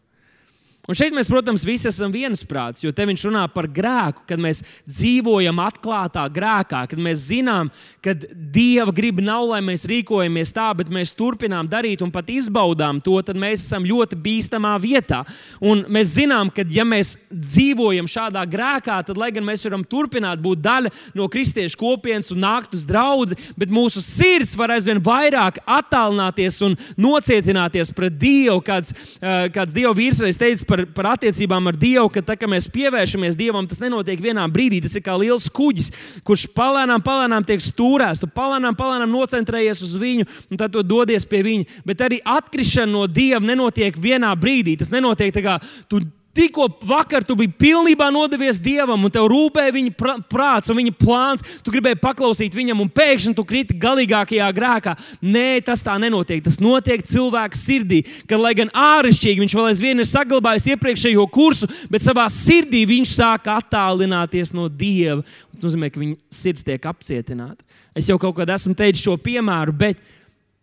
Un 0.83 0.97
šeit 0.99 1.13
mēs, 1.15 1.29
protams, 1.31 1.63
visi 1.63 1.87
esam 1.87 2.11
viensprāts, 2.11 2.83
jo 2.83 2.89
te 2.91 3.05
viņš 3.07 3.21
runā 3.29 3.45
par 3.47 3.69
grēku, 3.71 4.25
kad 4.27 4.41
mēs 4.43 4.59
dzīvojam 4.83 5.61
atklātā 5.63 6.25
grēkā, 6.35 6.81
kad 6.91 6.99
mēs 6.99 7.21
zinām, 7.29 7.69
ka 8.03 8.11
Dieva 8.53 8.91
griba 8.91 9.23
nav, 9.23 9.45
lai 9.53 9.61
mēs 9.63 9.85
rīkojamies 9.87 10.51
tā, 10.51 10.65
bet 10.75 10.91
mēs 10.91 11.13
turpinām 11.15 11.69
darīt 11.71 12.03
un 12.03 12.11
pat 12.11 12.27
izbaudām 12.33 12.99
to, 13.05 13.15
tad 13.23 13.39
mēs 13.39 13.63
esam 13.63 13.87
ļoti 13.87 14.17
bīstamā 14.25 14.73
vietā. 14.83 15.21
Un 15.63 15.85
mēs 15.87 16.17
zinām, 16.17 16.51
ka 16.51 16.65
ja 16.67 16.83
mēs 16.83 17.13
dzīvojam 17.31 18.11
šādā 18.11 18.43
grēkā, 18.43 18.99
tad, 19.07 19.15
lai 19.15 19.31
gan 19.31 19.47
mēs 19.47 19.63
varam 19.63 19.87
turpināt 19.87 20.43
būt 20.43 20.59
daļa 20.67 20.91
no 21.15 21.29
kristiešu 21.31 21.79
kopienas 21.79 22.33
un 22.35 22.43
nākt 22.43 22.75
uz 22.75 22.83
draugu, 22.91 23.39
bet 23.55 23.71
mūsu 23.71 24.03
sirds 24.03 24.57
var 24.59 24.75
aizvien 24.75 24.99
vairāk 24.99 25.63
attālināties 25.63 26.59
un 26.67 26.75
nocietināties 26.99 27.95
pret 27.95 28.19
Dievu, 28.19 28.59
kāds, 28.67 28.91
eh, 29.23 29.47
kāds 29.47 29.71
Dieva 29.79 29.95
vīrs 29.95 30.19
teica 30.19 30.72
par, 30.73 30.83
par 30.95 31.09
attiecībām 31.13 31.69
ar 31.69 31.77
Dievu, 31.77 32.09
ka 32.13 32.23
tā, 32.25 32.37
mēs 32.49 32.67
pievēršamies 32.73 33.37
Dievam, 33.37 33.67
tas 33.69 33.81
nenotiek 33.83 34.21
vienā 34.21 34.45
brīdī. 34.51 34.81
Tas 34.83 34.97
ir 34.97 35.05
kā 35.05 35.15
liels 35.19 35.45
kuģis, 35.53 35.91
kurš 36.25 36.47
palēnām, 36.57 37.03
palēnām 37.05 37.45
tiek 37.47 37.61
stūrēts. 37.61 38.23
Tu 38.23 38.29
palēnām, 38.33 38.77
palēnām 38.79 39.13
nocentrējies 39.13 39.83
uz 39.85 39.93
viņu, 40.01 40.27
un 40.49 40.61
tad 40.61 40.79
dodies 40.89 41.27
pie 41.29 41.43
viņa. 41.45 41.83
Bet 41.85 42.01
arī 42.05 42.19
atkrišana 42.25 42.91
no 42.93 43.05
Dieva 43.07 43.43
nenotiek 43.45 43.97
vienā 44.01 44.33
brīdī. 44.39 44.75
Tas 44.81 44.91
nenotiek 44.93 45.33
tā 45.35 45.45
kā 45.45 45.59
tu 45.91 46.01
Tikko 46.33 46.65
vakar 46.89 47.21
tu 47.21 47.35
biji 47.37 47.51
pilnībā 47.61 48.07
nodevies 48.09 48.57
Dievam, 48.61 49.03
un 49.05 49.11
tev 49.13 49.27
rūpēja 49.29 49.73
viņa 49.75 50.13
prāts 50.31 50.71
un 50.73 50.79
viņa 50.79 50.93
plāns. 50.97 51.43
Tu 51.61 51.73
gribēji 51.75 51.99
paklausīt 52.01 52.55
viņam, 52.57 52.81
un 52.81 52.89
pēkšņi 52.89 53.35
tu 53.37 53.45
kriti 53.45 53.77
galīgākajā 53.77 54.47
grēkā. 54.57 54.95
Nē, 55.21 55.61
tas 55.67 55.85
tā 55.85 55.99
nenotiek. 56.01 56.41
Tas 56.41 56.57
notiek 56.63 57.05
cilvēka 57.05 57.59
sirdī. 57.59 58.01
Kad, 58.25 58.39
lai 58.41 58.55
gan 58.57 58.73
āršķirīgi 58.73 59.45
viņš 59.45 59.57
vēl 59.59 59.69
aizvien 59.69 60.01
ir 60.01 60.09
saglabājis 60.09 60.71
iepriekšējo 60.73 61.27
kursu, 61.33 61.69
bet 61.93 62.01
savā 62.01 62.25
sirdī 62.33 62.81
viņš 62.89 63.13
sāk 63.13 63.51
attālināties 63.53 64.55
no 64.57 64.65
Dieva. 64.71 65.21
Tas 65.53 65.69
nozīmē, 65.69 65.91
ka 65.93 66.01
viņa 66.01 66.17
sirds 66.33 66.65
tiek 66.65 66.89
apcietināta. 66.89 67.61
Es 67.93 68.09
jau 68.09 68.17
kaut 68.17 68.39
kad 68.39 68.49
esmu 68.49 68.73
teicis 68.73 69.05
šo 69.05 69.19
piemēru, 69.21 69.77
bet 69.77 70.01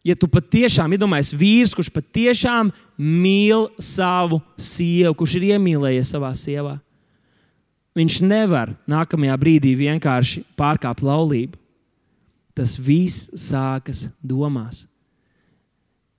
ja 0.05 0.17
tu 0.17 0.29
patiešām 0.31 0.95
iedomājies 0.97 1.33
vīrs, 1.37 1.75
kurš 1.77 1.91
patiešām 1.93 2.73
mīl 2.97 3.69
savu 3.83 4.41
sievu, 4.57 5.15
kurš 5.21 5.39
ir 5.39 5.49
iemīlējies 5.55 6.13
savā 6.15 6.33
sievā, 6.39 6.77
viņš 7.97 8.21
nevar 8.25 8.75
nākamajā 8.91 9.37
brīdī 9.41 9.75
vienkārši 9.79 10.45
pārkāpt 10.59 11.05
laulību. 11.05 11.59
Tas 12.57 12.75
viss 12.77 13.29
sākas 13.39 14.09
domās. 14.21 14.83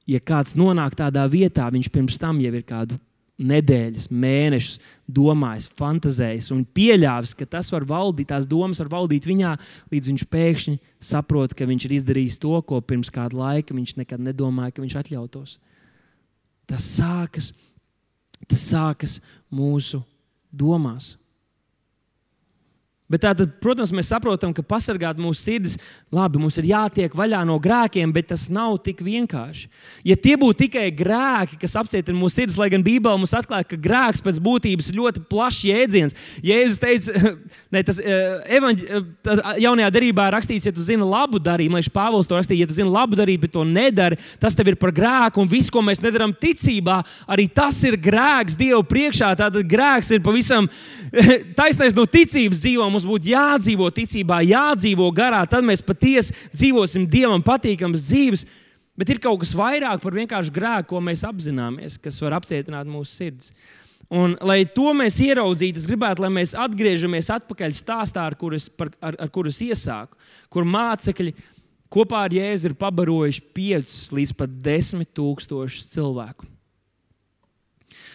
Ja 0.10 0.18
kāds 0.24 0.56
nonāk 0.58 0.96
tādā 0.98 1.26
vietā, 1.30 1.68
viņš 1.70 1.90
pirms 1.92 2.18
tam 2.18 2.40
jau 2.42 2.54
ir 2.56 2.64
kādu 2.66 2.98
nedēļas, 3.40 4.10
mēnešus 4.12 4.80
domājis, 5.10 5.70
fantazējis 5.78 6.52
un 6.54 6.64
pieļāvis, 6.76 7.34
ka 7.38 7.48
tas 7.50 7.72
var 7.74 7.86
valdīt, 7.90 8.30
tās 8.32 8.48
domas 8.50 8.82
var 8.84 8.92
valdīt 8.92 9.28
viņā, 9.30 9.56
līdz 9.94 10.12
viņš 10.12 10.26
pēkšņi 10.32 10.78
saprot, 11.12 11.56
ka 11.58 11.68
viņš 11.70 11.88
ir 11.88 11.96
izdarījis 11.98 12.40
to, 12.42 12.54
ko 12.68 12.82
pirms 12.86 13.12
kāda 13.14 13.38
laika 13.38 13.76
viņš 13.78 13.96
nekad 14.02 14.22
nedomāja, 14.24 14.76
ka 14.76 14.86
viņš 14.86 14.98
atļautos. 15.02 15.58
Tas 16.70 16.86
sākas, 16.98 17.52
tas 18.48 18.68
sākas 18.72 19.20
mūsu 19.52 20.04
domās. 20.52 21.16
Bet 23.12 23.26
tātad, 23.26 23.52
protams, 23.60 23.92
mēs 23.96 24.10
saprotam, 24.12 24.54
ka 24.56 24.64
pasargāt 24.64 25.20
mūsu 25.20 25.42
sirdis, 25.44 25.76
labi, 26.14 26.40
mums 26.40 26.56
ir 26.62 26.70
jātiek 26.70 27.16
vaļā 27.18 27.42
no 27.48 27.58
grēkiem, 27.60 28.14
bet 28.16 28.30
tas 28.32 28.46
nav 28.52 28.78
tik 28.86 29.02
vienkārši. 29.04 29.68
Ja 30.08 30.16
tie 30.16 30.38
būtu 30.40 30.64
tikai 30.64 30.86
grēki, 30.96 31.60
kas 31.60 31.76
apcietina 31.82 32.16
mūsu 32.18 32.40
sirdis, 32.40 32.60
lai 32.60 32.70
gan 32.72 32.86
Bībelē 32.86 33.18
mums 33.20 33.36
atklāja, 33.36 33.68
ka 33.68 33.80
grēks 33.80 34.24
pēc 34.24 34.40
būtības 34.44 34.92
ir 34.92 35.00
ļoti 35.02 35.26
plašs 35.28 35.66
jēdziens. 35.68 36.18
Jēzus 36.46 36.80
teica, 36.82 37.34
ne, 37.76 37.84
tas 37.88 38.00
eh, 38.00 38.56
evaņģ, 38.60 38.86
eh, 38.88 39.42
jaunajā 39.66 39.92
darbā 39.98 40.30
rakstīts, 40.38 40.70
ja 40.70 40.76
tu 40.76 40.86
zini 40.86 41.04
labu 41.08 41.42
darījumu, 41.44 41.80
lai 41.80 41.92
Pāvils 41.92 42.30
to 42.32 42.40
rakstīja, 42.40 42.64
ja 42.64 42.70
tu 42.70 42.78
zini 42.78 42.92
labu 42.92 43.20
darījumu, 43.20 43.44
bet 43.44 43.56
to 43.58 43.66
nedari, 43.68 44.20
tas 44.40 44.56
tev 44.56 44.72
ir 44.72 44.80
par 44.80 44.94
grēku, 44.96 45.44
un 45.44 45.52
viss, 45.52 45.72
ko 45.74 45.84
mēs 45.84 46.00
nedarām 46.04 46.32
ticībā, 46.32 47.02
arī 47.28 47.50
tas 47.52 47.84
ir 47.88 48.00
grēks 48.00 48.56
Dievu 48.60 48.86
priekšā. 48.88 49.34
Tātad 49.40 49.68
grēks 49.68 50.14
ir 50.16 50.24
pavisam 50.24 50.70
taisnais 51.60 51.96
no 51.98 52.06
ticības 52.08 52.64
dzīvojums 52.64 53.01
mums 53.02 53.10
būtu 53.10 53.32
jādzīvo 53.32 53.90
ticībā, 53.96 54.42
jādzīvo 54.46 55.08
garā, 55.16 55.42
tad 55.50 55.66
mēs 55.66 55.84
patiesi 55.86 56.36
dzīvosim 56.54 57.08
Dievam 57.10 57.44
patīkamas 57.46 58.08
dzīves. 58.08 58.46
Bet 58.98 59.10
ir 59.10 59.22
kaut 59.24 59.40
kas 59.42 59.54
vairāk 59.58 60.02
par 60.04 60.14
vienkārši 60.14 60.54
grēku, 60.54 60.90
ko 60.92 61.00
mēs 61.02 61.24
apzināmies, 61.26 61.98
kas 62.02 62.20
var 62.22 62.36
apcietināt 62.38 62.90
mūsu 62.92 63.16
sirdis. 63.16 63.54
Un, 64.12 64.36
lai 64.44 64.66
to 64.68 64.92
mēs 64.94 65.22
ieraudzītu, 65.24 65.80
es 65.80 65.88
gribētu, 65.88 66.26
lai 66.26 66.32
mēs 66.36 66.52
atgriežamies 66.60 67.32
atpakaļ 67.32 67.74
stāstā, 67.78 68.26
ar 68.28 68.36
kurus 68.36 68.68
ar, 68.78 69.16
ar 69.16 69.32
kurus 69.32 69.62
iesāku, 69.64 70.20
kur 70.52 70.68
mācekļi 70.68 71.32
kopā 71.92 72.26
ar 72.28 72.36
Jēzu 72.36 72.72
ir 72.72 72.80
pabarojuši 72.80 73.46
5 73.56 73.96
līdz 74.18 74.36
pat 74.36 74.58
10 74.68 75.08
tūkstošus 75.16 75.88
cilvēku. 75.96 76.50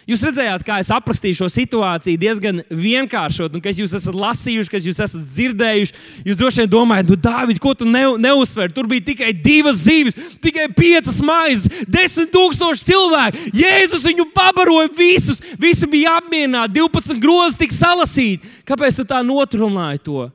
Jūs 0.07 0.23
redzējāt, 0.23 0.63
kā 0.63 0.77
es 0.79 0.91
aprakstīju 0.95 1.35
šo 1.41 1.47
situāciju 1.51 2.19
diezgan 2.23 2.61
vienkāršot, 2.71 3.57
un 3.59 3.63
kas 3.63 3.81
jūs 3.81 3.91
esat 3.99 4.15
lasījuši, 4.15 4.71
kas 4.71 4.87
jūs 4.87 5.01
esat 5.03 5.25
dzirdējuši. 5.33 5.97
Jūs 6.29 6.39
droši 6.39 6.63
vien 6.63 6.71
domājat, 6.71 7.11
nu, 7.11 7.19
Dārvid, 7.25 7.59
ko 7.63 7.73
tu 7.75 7.89
ne, 7.91 8.05
neuzsver? 8.23 8.71
Tur 8.71 8.87
bija 8.87 9.03
tikai 9.09 9.33
divas 9.35 9.83
zīves, 9.83 10.15
tikai 10.45 10.69
piecas 10.79 11.19
maizes, 11.27 11.83
desmit 11.91 12.31
tūkstoši 12.37 12.87
cilvēku. 12.87 13.51
Jēzus 13.59 14.07
viņu 14.07 14.29
pabaroja 14.37 14.95
visus, 14.95 15.43
visi 15.59 15.91
bija 15.91 16.21
apmierināti, 16.21 16.79
12 16.79 17.19
grozi 17.27 17.65
tika 17.65 17.75
salasīti. 17.75 18.55
Kāpēc 18.69 19.01
tu 19.01 19.11
tā 19.11 19.25
noturināji 19.27 20.05
to? 20.07 20.29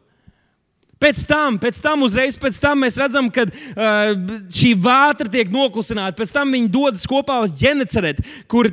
Pēc 1.01 1.23
tam, 1.25 1.57
pēc 1.61 1.79
tam, 1.81 2.03
uzreiz 2.05 2.35
pēc 2.37 2.59
tam 2.61 2.83
mēs 2.85 2.97
redzam, 3.01 3.29
ka 3.33 3.47
uh, 3.47 4.11
šī 4.53 4.75
vētra 4.77 5.31
tiek 5.33 5.49
noklusināta. 5.49 6.13
Pēc 6.19 6.33
tam 6.35 6.53
viņi 6.53 6.69
dodas 6.69 7.07
kopā 7.09 7.39
uz 7.41 7.55
ģeneceretu, 7.57 8.25
kur, 8.51 8.69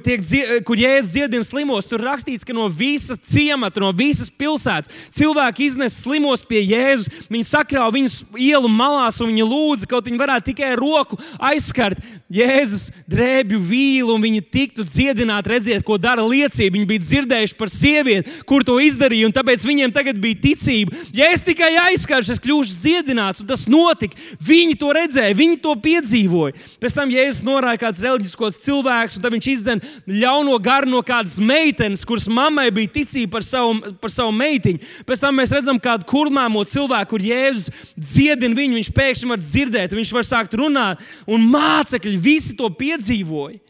kur 0.68 0.82
jēzus 0.82 1.12
dziedina 1.14 1.46
slimos. 1.46 1.88
Tur 1.88 2.04
rakstīts, 2.04 2.44
ka 2.44 2.56
no 2.56 2.66
visas 2.68 3.20
ciemata, 3.24 3.80
no 3.80 3.94
visas 3.96 4.28
pilsētas 4.28 4.92
cilvēki 5.16 5.70
iznes 5.70 5.96
slimos 6.02 6.44
pie 6.44 6.60
Jēzus. 6.66 7.08
Viņi 7.32 7.48
sakrāva 7.48 7.94
viņus 7.96 8.20
ielu 8.36 8.68
malās 8.68 9.22
un 9.24 9.32
viņi 9.32 9.48
lūdza, 9.48 9.88
kaut 9.88 10.08
viņi 10.08 10.20
varētu 10.20 10.50
tikai 10.50 10.74
roku 10.78 11.18
aizskart 11.40 12.02
Jēzus 12.28 12.90
drēbju 13.08 13.56
vīlu 13.64 14.12
un 14.12 14.24
viņi 14.26 14.44
tiktu 14.52 14.84
dziedināti, 14.84 15.54
redziet, 15.54 15.84
ko 15.86 15.96
dara 15.96 16.24
liecība. 16.28 16.76
Viņi 16.76 16.88
bija 16.90 17.04
dzirdējuši 17.06 17.56
par 17.56 17.72
sievieti, 17.72 18.36
kur 18.48 18.66
to 18.68 18.76
izdarīja, 18.84 19.30
un 19.30 19.36
tāpēc 19.36 19.64
viņiem 19.64 19.94
tagad 19.96 20.20
bija 20.20 20.36
ticība. 20.42 20.92
Ja 21.16 21.30
es 21.32 21.40
tikai 21.46 21.72
aizskartu, 21.88 22.17
vienkārši 22.18 22.34
es 22.34 22.42
kļūšu 22.42 22.76
dziedināts, 22.82 23.42
un 23.42 23.48
tas 23.48 23.64
notika. 23.70 24.16
Viņi 24.42 24.76
to 24.78 24.90
redzēja, 24.94 25.36
viņi 25.36 25.60
to 25.62 25.74
piedzīvoja. 25.78 26.56
Pēc 26.82 26.96
tam 26.96 27.12
Jēzus 27.12 27.44
norāja 27.46 27.78
kāds 27.84 28.00
reliģiskos 28.02 28.58
cilvēks, 28.64 29.16
un 29.18 29.22
tad 29.22 29.34
viņš 29.34 29.48
izdzen 29.52 29.82
ļauno 30.06 30.58
garu 30.62 30.90
no 30.90 31.02
kādas 31.06 31.38
meitenes, 31.38 32.04
kuras 32.08 32.28
mammai 32.28 32.68
bija 32.74 32.90
ticība 32.98 33.38
par 33.38 33.46
savu, 33.46 33.94
par 34.02 34.12
savu 34.12 34.34
meitiņu. 34.34 34.82
Pēc 35.06 35.22
tam 35.22 35.38
mēs 35.38 35.54
redzam 35.54 35.78
kādu 35.78 36.08
kurmāmo 36.08 36.64
cilvēku, 36.66 37.14
kur 37.14 37.24
Jēzus 37.28 37.70
dziedina 37.94 38.58
viņu, 38.58 38.80
viņš 38.80 38.92
pēkšņi 38.98 39.32
var 39.32 39.42
dzirdēt, 39.42 39.96
viņš 39.96 40.12
var 40.18 40.26
sākt 40.26 40.58
runāt, 40.58 41.02
un 41.30 41.46
mācekļi 41.48 42.18
visi 42.18 42.58
to 42.58 42.68
piedzīvoja. 42.74 43.62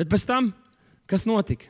Bet 0.00 0.08
pēc 0.08 0.22
tam, 0.24 0.54
kas 1.10 1.26
notika? 1.28 1.68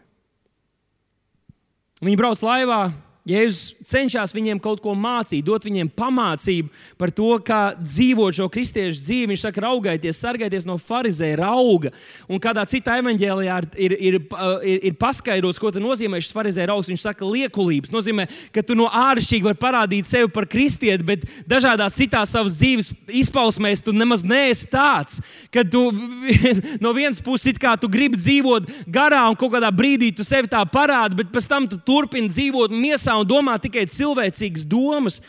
Viņi 2.00 2.16
brauc 2.16 2.40
laivā, 2.40 2.80
Jēzus 3.28 3.74
cenšas 3.84 4.32
viņiem 4.32 4.58
kaut 4.64 4.80
ko 4.80 4.94
mācīt, 4.96 5.44
dot 5.44 5.64
viņiem 5.66 5.90
pamācību 5.92 6.70
par 6.98 7.10
to, 7.12 7.28
kā 7.44 7.60
dzīvot 7.76 8.38
šo 8.38 8.48
kristiešu 8.52 8.96
dzīvi. 8.96 9.28
Viņš 9.30 9.44
saka, 9.44 9.62
raugieties, 9.66 10.20
sargieties 10.22 10.64
no 10.68 10.78
farizēja 10.80 11.36
rauga. 11.42 11.92
Un 12.32 12.40
kādā 12.42 12.64
citā 12.68 12.96
evanģēlijā 13.02 13.58
ir, 13.76 13.94
ir, 13.98 14.16
ir, 14.16 14.78
ir 14.88 14.96
paskaidrots, 15.00 15.60
ko 15.60 15.72
nozīmē 15.76 16.22
šis 16.22 16.32
farizēja 16.32 16.70
raugs. 16.72 16.88
Viņš 16.88 17.04
saka, 17.04 17.28
liekulības. 17.28 17.92
Nozīmē, 17.92 18.26
ka 18.54 18.64
tu 18.64 18.78
no 18.78 18.88
āršķirīgi 18.88 19.48
vari 19.50 19.60
parādīt 19.60 20.08
sevi 20.08 20.32
par 20.32 20.48
kristieti, 20.48 21.04
bet 21.06 21.28
dažādās 21.50 21.98
citās 22.00 22.32
savas 22.32 22.56
dzīves 22.56 22.90
izpausmēs 23.20 23.84
tu 23.84 23.92
nemaz 23.92 24.24
neesi 24.24 24.64
tāds. 24.72 25.20
Kad 25.52 25.68
tu 25.68 25.84
no 26.84 26.94
vienas 26.96 27.20
puses 27.20 27.52
tu 27.80 27.88
gribi 27.90 28.16
dzīvot 28.16 28.88
garā 28.88 29.22
un 29.28 29.36
kaut 29.36 29.52
kādā 29.54 29.68
brīdī 29.74 30.10
tu 30.16 30.24
sevi 30.24 30.48
tā 30.48 30.64
parādi, 30.64 31.20
bet 31.20 31.30
pēc 31.32 31.48
tam 31.50 31.66
tu 31.68 31.76
turpini 31.84 32.30
dzīvot 32.30 32.72
miesā 32.72 33.19
un 33.22 33.28
domā 33.28 33.58
tikai 33.60 33.86
cilvēcīgas 33.90 34.66
domas. 34.68 35.20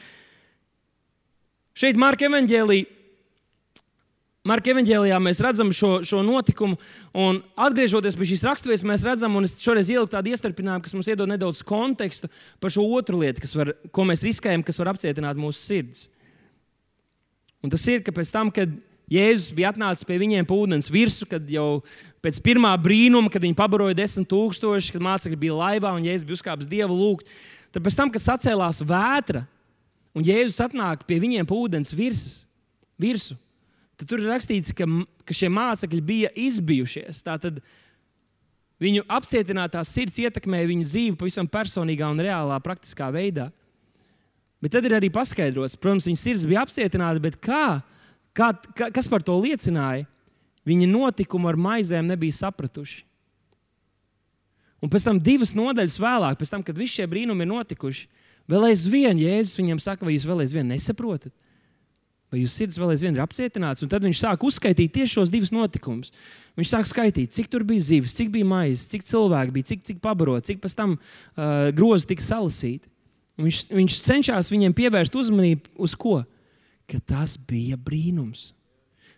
Šeit 1.77 1.99
Marka 1.99 2.27
Evanģēlī. 2.27 2.83
Marka 4.41 4.71
evanģēlijā 4.73 5.19
mēs 5.21 5.37
redzam 5.45 5.69
šo, 5.69 5.99
šo 6.01 6.23
notikumu, 6.25 6.73
un 7.13 7.37
atgriežoties 7.61 8.15
pie 8.17 8.25
šīs 8.31 8.45
raksturvietas, 8.47 8.85
mēs 8.89 9.03
redzam, 9.05 9.35
un 9.37 9.45
es 9.45 9.53
šoreiz 9.61 9.91
ieliku 9.93 10.09
tādu 10.15 10.31
iestarpinājumu, 10.33 10.81
kas 10.81 10.95
mums 10.97 11.09
iedod 11.11 11.29
nedaudz 11.29 11.61
kontekstu 11.61 12.29
par 12.57 12.73
šo 12.73 12.87
otru 12.97 13.19
lietu, 13.21 13.45
var, 13.53 13.75
ko 13.93 14.05
mēs 14.09 14.25
riskējam, 14.25 14.63
kas 14.65 14.81
var 14.81 14.95
apcietināt 14.95 15.37
mūsu 15.37 15.61
sirdis. 15.61 16.07
Un 17.61 17.69
tas 17.69 17.85
ir, 17.93 18.01
ka 18.01 18.15
pēc 18.17 18.33
tam, 18.33 18.49
kad 18.49 18.73
Jēzus 19.11 19.53
bija 19.53 19.69
atnācis 19.75 20.07
pie 20.09 20.17
viņiem 20.17 20.49
pa 20.49 20.57
ūdens 20.57 20.89
virsmu, 20.89 21.27
kad 21.29 21.45
jau 21.51 21.83
pēc 22.25 22.41
pirmā 22.41 22.71
brīnuma, 22.81 23.29
kad 23.29 23.45
viņi 23.45 23.57
pabaroja 23.59 23.99
desmit 23.99 24.29
tūkstoši, 24.31 24.95
kad 24.95 25.05
mācekļi 25.05 25.37
bija 25.37 25.59
laivā 25.59 25.93
un 25.93 26.07
Jēzus 26.07 26.25
bija 26.25 26.39
uzkāpis 26.39 26.71
Dievu 26.71 26.97
lūgt, 26.97 27.29
Tad 27.71 27.85
pēc 27.85 27.97
tam, 27.97 28.11
kad 28.11 28.23
sacēlās 28.23 28.81
vētra 28.83 29.45
un 30.15 30.25
Jēzus 30.27 30.59
atnāk 30.65 31.05
pie 31.07 31.21
viņiem 31.23 31.47
pa 31.47 31.55
ūdens 31.55 31.93
virsmas, 31.95 32.43
virsu, 33.01 33.37
tad 33.97 34.09
tur 34.09 34.21
ir 34.21 34.29
rakstīts, 34.31 34.73
ka, 34.75 34.85
ka 35.25 35.35
šie 35.35 35.49
mācekļi 35.53 36.01
bija 36.05 36.31
izbijušies. 36.37 37.23
Tātad 37.25 37.61
viņu 38.81 39.05
apcietinātā 39.09 39.81
sirds 39.87 40.19
ietekmēja 40.21 40.69
viņu 40.69 40.89
dzīvi 40.89 41.17
pavisam 41.19 41.49
personīgā 41.49 42.09
un 42.11 42.21
reālā, 42.21 42.59
praktiskā 42.63 43.09
veidā. 43.13 43.49
Bet 44.61 44.75
tad 44.75 44.85
ir 44.85 44.97
arī 44.97 45.09
paskaidrots, 45.13 45.77
protams, 45.81 46.05
viņa 46.09 46.21
sirds 46.21 46.45
bija 46.49 46.61
apcietināta, 46.65 47.21
bet 47.23 47.39
kā, 47.41 47.81
kā, 48.37 48.51
kas 48.93 49.09
par 49.09 49.25
to 49.25 49.33
liecināja? 49.41 50.05
Viņi 50.67 50.85
notikumu 50.91 51.49
ar 51.49 51.57
maizēm 51.57 52.05
nebija 52.05 52.35
sapratuši. 52.43 53.01
Un 54.81 54.89
pēc 54.89 55.05
tam 55.05 55.19
divas 55.21 55.53
nodaļas 55.57 55.99
vēlāk, 56.01 56.39
pēc 56.39 56.51
tam, 56.53 56.65
kad 56.65 56.77
visi 56.77 56.97
šie 56.99 57.07
brīnumi 57.09 57.45
ir 57.45 57.51
notikuši, 57.51 58.07
vēl 58.49 58.71
aizvien 58.71 59.19
Jēzus 59.21 59.59
viņiem 59.59 59.81
saka, 59.83 60.07
vai 60.07 60.15
jūs 60.15 60.25
vēl 60.27 60.41
aizvien 60.43 60.71
nesaprotat? 60.73 61.33
Vai 62.31 62.39
jūsu 62.39 62.61
sirds 62.61 62.79
vēl 62.79 62.93
aizvien 62.93 63.17
ir 63.17 63.21
apcietināts? 63.25 63.83
Un 63.83 63.89
tad 63.91 64.05
viņš 64.07 64.21
sāk 64.23 64.43
uzskaitīt 64.47 64.93
tieši 64.95 65.17
šos 65.17 65.31
divus 65.33 65.51
notikumus. 65.51 66.13
Viņš 66.55 66.69
sāk 66.71 66.87
skaitīt, 66.87 67.33
cik 67.35 67.49
tur 67.51 67.65
bija 67.67 67.83
zivis, 67.83 68.15
cik 68.15 68.31
bija 68.31 68.47
maizes, 68.47 68.87
cik 68.87 69.03
cilvēki 69.09 69.55
bija, 69.57 69.67
cik, 69.73 69.83
cik 69.89 69.99
pabarot, 70.03 70.47
cik 70.47 70.61
pēc 70.63 70.77
tam 70.79 70.95
uh, 70.95 71.67
grozi 71.75 72.07
tika 72.13 72.23
salasīti. 72.23 72.87
Un 73.35 73.49
viņš, 73.49 73.59
viņš 73.75 73.99
cenšas 74.05 74.51
viņiem 74.53 74.75
pievērst 74.77 75.17
uzmanību 75.19 75.75
uz 75.83 75.97
ko? 75.99 76.21
Ka 76.87 77.01
tas 77.03 77.35
bija 77.35 77.75
brīnums. 77.75 78.53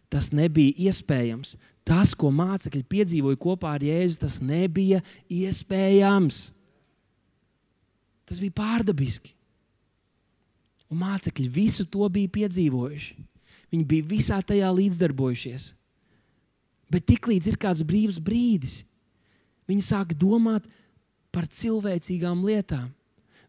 Tas 0.10 0.32
nebija 0.34 0.74
iespējams. 0.90 1.54
Tas, 1.88 2.14
ko 2.16 2.32
mācekļi 2.32 2.86
piedzīvoja 2.88 3.40
kopā 3.40 3.74
ar 3.76 3.84
Jēzu, 3.84 4.22
tas 4.24 4.38
nebija 4.40 5.02
iespējams. 5.28 6.46
Tas 8.24 8.40
bija 8.40 8.56
pārdabiski. 8.56 9.34
Un 10.94 11.02
mācekļi 11.02 11.50
visu 11.52 11.86
to 11.90 12.08
bija 12.14 12.32
piedzīvojuši. 12.32 13.18
Viņi 13.74 13.88
bija 13.90 14.08
visā 14.08 14.40
tajā 14.46 14.70
līdzdarbojušies. 14.70 15.72
Bet 16.94 17.08
tiklīdz 17.10 17.50
ir 17.50 17.58
kāds 17.60 17.82
brīvs 17.88 18.20
brīdis, 18.22 18.84
viņi 19.68 19.86
sāk 19.86 20.14
domāt 20.20 20.68
par 21.34 21.48
cilvēcīgām 21.50 22.44
lietām. 22.46 22.92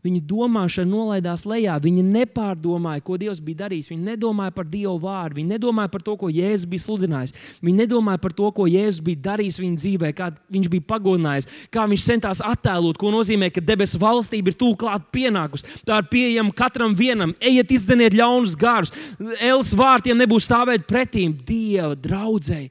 Viņa 0.04 0.20
domāšana 0.28 0.90
nolaidās 0.90 1.46
lejā. 1.48 1.78
Viņa 1.80 2.02
nepārdomāja, 2.04 3.00
ko 3.04 3.16
Dievs 3.20 3.40
bija 3.40 3.62
darījis. 3.62 3.88
Viņa 3.88 4.10
nedomāja 4.10 4.52
par 4.52 4.66
Dievu 4.68 4.98
vārdu. 5.00 5.38
Viņa 5.38 5.54
nedomāja 5.54 5.88
par 5.94 6.04
to, 6.04 6.16
ko 6.20 6.28
Jēzus 6.28 6.68
bija 6.68 6.84
sludinājis. 6.84 7.32
Viņa 7.64 7.80
nedomāja 7.86 8.20
par 8.20 8.34
to, 8.36 8.50
ko 8.52 8.68
Jēzus 8.68 9.00
bija 9.06 9.22
darījis 9.30 9.58
viņa 9.62 9.80
dzīvē, 9.80 10.12
kā 10.18 10.28
viņš 10.52 10.70
bija 10.74 10.86
pagodinājis, 10.92 11.48
kā 11.72 11.86
viņš 11.88 12.06
centās 12.10 12.44
attēlot, 12.44 13.00
ko 13.00 13.14
nozīmē, 13.16 13.48
ka 13.48 13.64
debesu 13.64 14.02
valstība 14.02 14.52
ir 14.52 14.60
tūlīt 14.60 14.82
klāt 14.84 15.08
pienākusi. 15.14 15.80
Tā 15.88 16.02
ir 16.02 16.12
pieejama 16.12 16.52
katram 16.52 16.92
vienam. 16.98 17.32
Ejiet, 17.40 17.72
izdzeniet 17.72 18.16
ļaunus 18.20 18.58
garus. 18.60 18.92
Els 19.40 19.72
vārtiem 19.72 20.20
nebūs 20.20 20.50
stāvēt 20.50 20.84
pretīm 20.90 21.32
Dieva 21.48 21.94
draudzēji. 21.96 22.68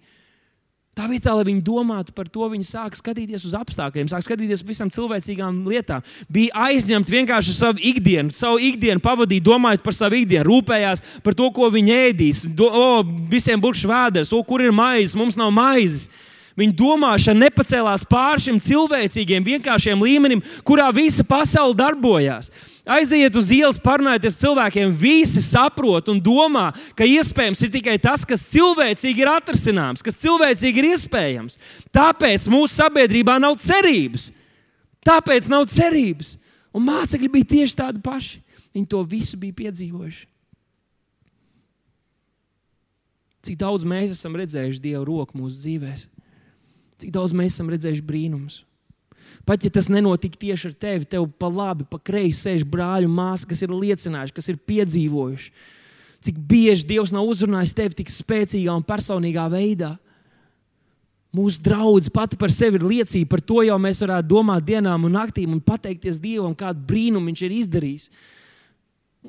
Tā 0.94 1.08
vietā, 1.10 1.34
lai 1.34 1.44
viņi 1.48 1.64
domātu 1.66 2.14
par 2.14 2.28
to, 2.30 2.46
viņi 2.52 2.68
sāk 2.70 2.94
skatīties 3.00 3.44
uz 3.48 3.56
apstākļiem, 3.58 4.12
sāk 4.12 4.28
skatīties 4.28 4.62
uz 4.62 4.68
visām 4.68 4.92
cilvēcīgām 4.94 5.64
lietām. 5.66 6.04
Bija 6.30 6.68
aizņemti 6.70 7.16
vienkārši 7.16 7.56
savu 7.58 7.82
ikdienu, 7.82 8.30
savu 8.38 8.62
ikdienu 8.62 9.02
pavadīt, 9.02 9.42
domājot 9.42 9.82
par 9.82 9.98
savu 9.98 10.22
ikdienu, 10.22 10.46
rūpējās 10.52 11.02
par 11.26 11.34
to, 11.40 11.50
ko 11.56 11.72
viņi 11.74 11.98
ēdīs. 11.98 12.44
Do, 12.54 12.70
o, 12.70 13.02
visiem 13.32 13.58
burbuļs 13.64 13.88
vēders, 13.90 14.34
o, 14.38 14.44
kur 14.46 14.62
ir 14.62 14.76
maizes, 14.76 15.18
mums 15.18 15.40
nav 15.40 15.50
maizes. 15.56 16.12
Viņa 16.60 16.76
domāšana 16.78 17.48
nepacēlās 17.48 18.04
pāri 18.06 18.44
šim 18.46 18.60
cilvēcīgiem, 18.62 19.46
vienkāršiem 19.48 20.04
līmenim, 20.06 20.44
kurā 20.66 20.92
visa 20.94 21.26
pasaule 21.26 21.74
darbojās. 21.78 22.52
Aiziet 22.84 23.34
uz 23.40 23.50
ielas, 23.56 23.80
parunājieties 23.82 24.38
ar 24.38 24.42
cilvēkiem. 24.44 24.94
Visi 25.00 25.42
saprot 25.42 26.12
un 26.12 26.20
domā, 26.22 26.68
ka 27.00 27.08
iespējams 27.10 27.64
ir 27.66 27.72
tikai 27.74 27.96
tas, 28.02 28.26
kas 28.28 28.46
cilvēcīgi 28.52 29.24
ir 29.24 29.32
atrasināms, 29.34 30.04
kas 30.06 30.20
cilvēcīgi 30.22 30.84
ir 30.84 30.90
iespējams. 30.92 31.58
Tāpēc 31.96 32.46
mūsu 32.52 32.76
sabiedrībā 32.76 33.40
nav 33.42 33.58
cerības. 33.64 34.30
Tāpēc 35.08 35.50
nav 35.50 35.66
cerības. 35.72 36.36
Un 36.74 36.86
mācekļi 36.86 37.32
bija 37.34 37.52
tieši 37.56 37.80
tādi 37.82 38.04
paši. 38.04 38.44
Viņi 38.74 38.90
to 38.90 39.02
visu 39.06 39.40
bija 39.40 39.58
piedzīvojuši. 39.64 40.28
Cik 43.44 43.58
daudz 43.60 43.84
mēs 43.88 44.14
esam 44.16 44.38
redzējuši 44.40 44.82
Dieva 44.82 45.04
roku 45.08 45.36
mūsu 45.36 45.60
dzīvēm, 45.66 46.04
cik 47.04 47.14
daudz 47.14 47.36
mēs 47.36 47.58
esam 47.58 47.70
redzējuši 47.74 48.08
brīnumus. 48.08 48.64
Pat 49.48 49.64
ja 49.66 49.72
tas 49.74 49.90
nenotika 49.92 50.40
tieši 50.40 50.70
ar 50.72 50.76
tevi, 50.80 51.08
tev 51.10 51.28
pa 51.40 51.50
labi, 51.52 51.86
pa 51.90 52.00
kreisi 52.00 52.46
sēž 52.46 52.64
brāļi 52.70 53.10
un 53.10 53.16
māsas, 53.18 53.48
kas 53.50 53.64
ir 53.66 53.74
liecinājuši, 53.76 54.36
kas 54.36 54.50
ir 54.54 54.62
piedzīvojuši. 54.72 55.50
Cik 56.24 56.38
bieži 56.48 56.88
Dievs 56.88 57.12
nav 57.12 57.28
uzrunājis 57.28 57.76
tevi 57.76 58.00
tik 58.00 58.12
spēcīgā 58.12 58.72
un 58.72 58.86
personīgā 58.88 59.50
veidā. 59.52 59.98
Mūsu 61.36 61.60
draugs 61.66 62.12
pati 62.14 62.38
par 62.40 62.54
sevi 62.54 62.78
ir 62.80 62.86
liecība 62.88 63.34
par 63.34 63.42
to, 63.42 63.60
jau 63.66 63.76
mēs 63.82 64.04
varētu 64.06 64.30
domāt 64.30 64.64
dienām 64.68 65.10
un 65.10 65.16
naktīm 65.18 65.56
un 65.56 65.64
pateikties 65.66 66.22
Dievam, 66.24 66.54
kādu 66.56 66.86
brīnumu 66.88 67.32
Viņš 67.32 67.44
ir 67.44 67.58
izdarījis. 67.58 68.08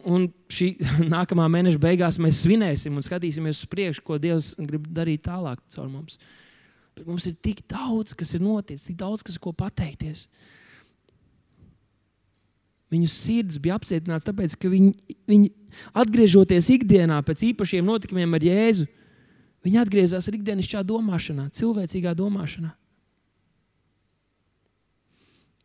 Un 0.05 0.29
šī 0.53 0.75
nākamā 1.17 1.49
mēneša 1.51 1.81
beigās 1.83 2.21
mēs 2.23 2.45
svinēsim 2.45 2.95
un 2.95 3.07
skatīsimies 3.07 3.65
uz 3.65 3.73
priekšu, 3.73 4.05
ko 4.07 4.21
Dievs 4.23 4.53
grib 4.61 4.87
darīt 4.95 5.25
tālāk 5.27 5.65
caur 5.75 5.89
mums. 5.89 6.21
Bet 6.95 7.09
mums 7.11 7.27
ir 7.27 7.35
tik 7.43 7.65
daudz, 7.71 8.15
kas 8.15 8.35
ir 8.37 8.43
noticis, 8.45 8.87
tik 8.87 8.99
daudz, 9.01 9.25
kas 9.27 9.39
ir 9.39 9.43
ko 9.43 9.53
pateikties. 9.57 10.29
Viņu 12.95 13.09
sirds 13.11 13.59
bija 13.59 13.79
apcietināts, 13.81 14.27
tāpēc, 14.29 14.55
ka 14.61 14.71
viņi, 14.71 14.93
viņi 15.27 15.51
atgriežoties 15.99 16.71
ikdienā 16.77 17.19
pēc 17.27 17.43
īpašiem 17.51 17.87
notikumiem 17.89 18.37
ar 18.37 18.47
Jēzu, 18.47 18.87
viņi 19.67 19.81
atgriezās 19.83 20.29
ar 20.31 20.39
ikdienišķā 20.39 20.85
domāšanā, 20.87 21.49
cilvēcīgā 21.59 22.15
domāšanā. 22.15 22.71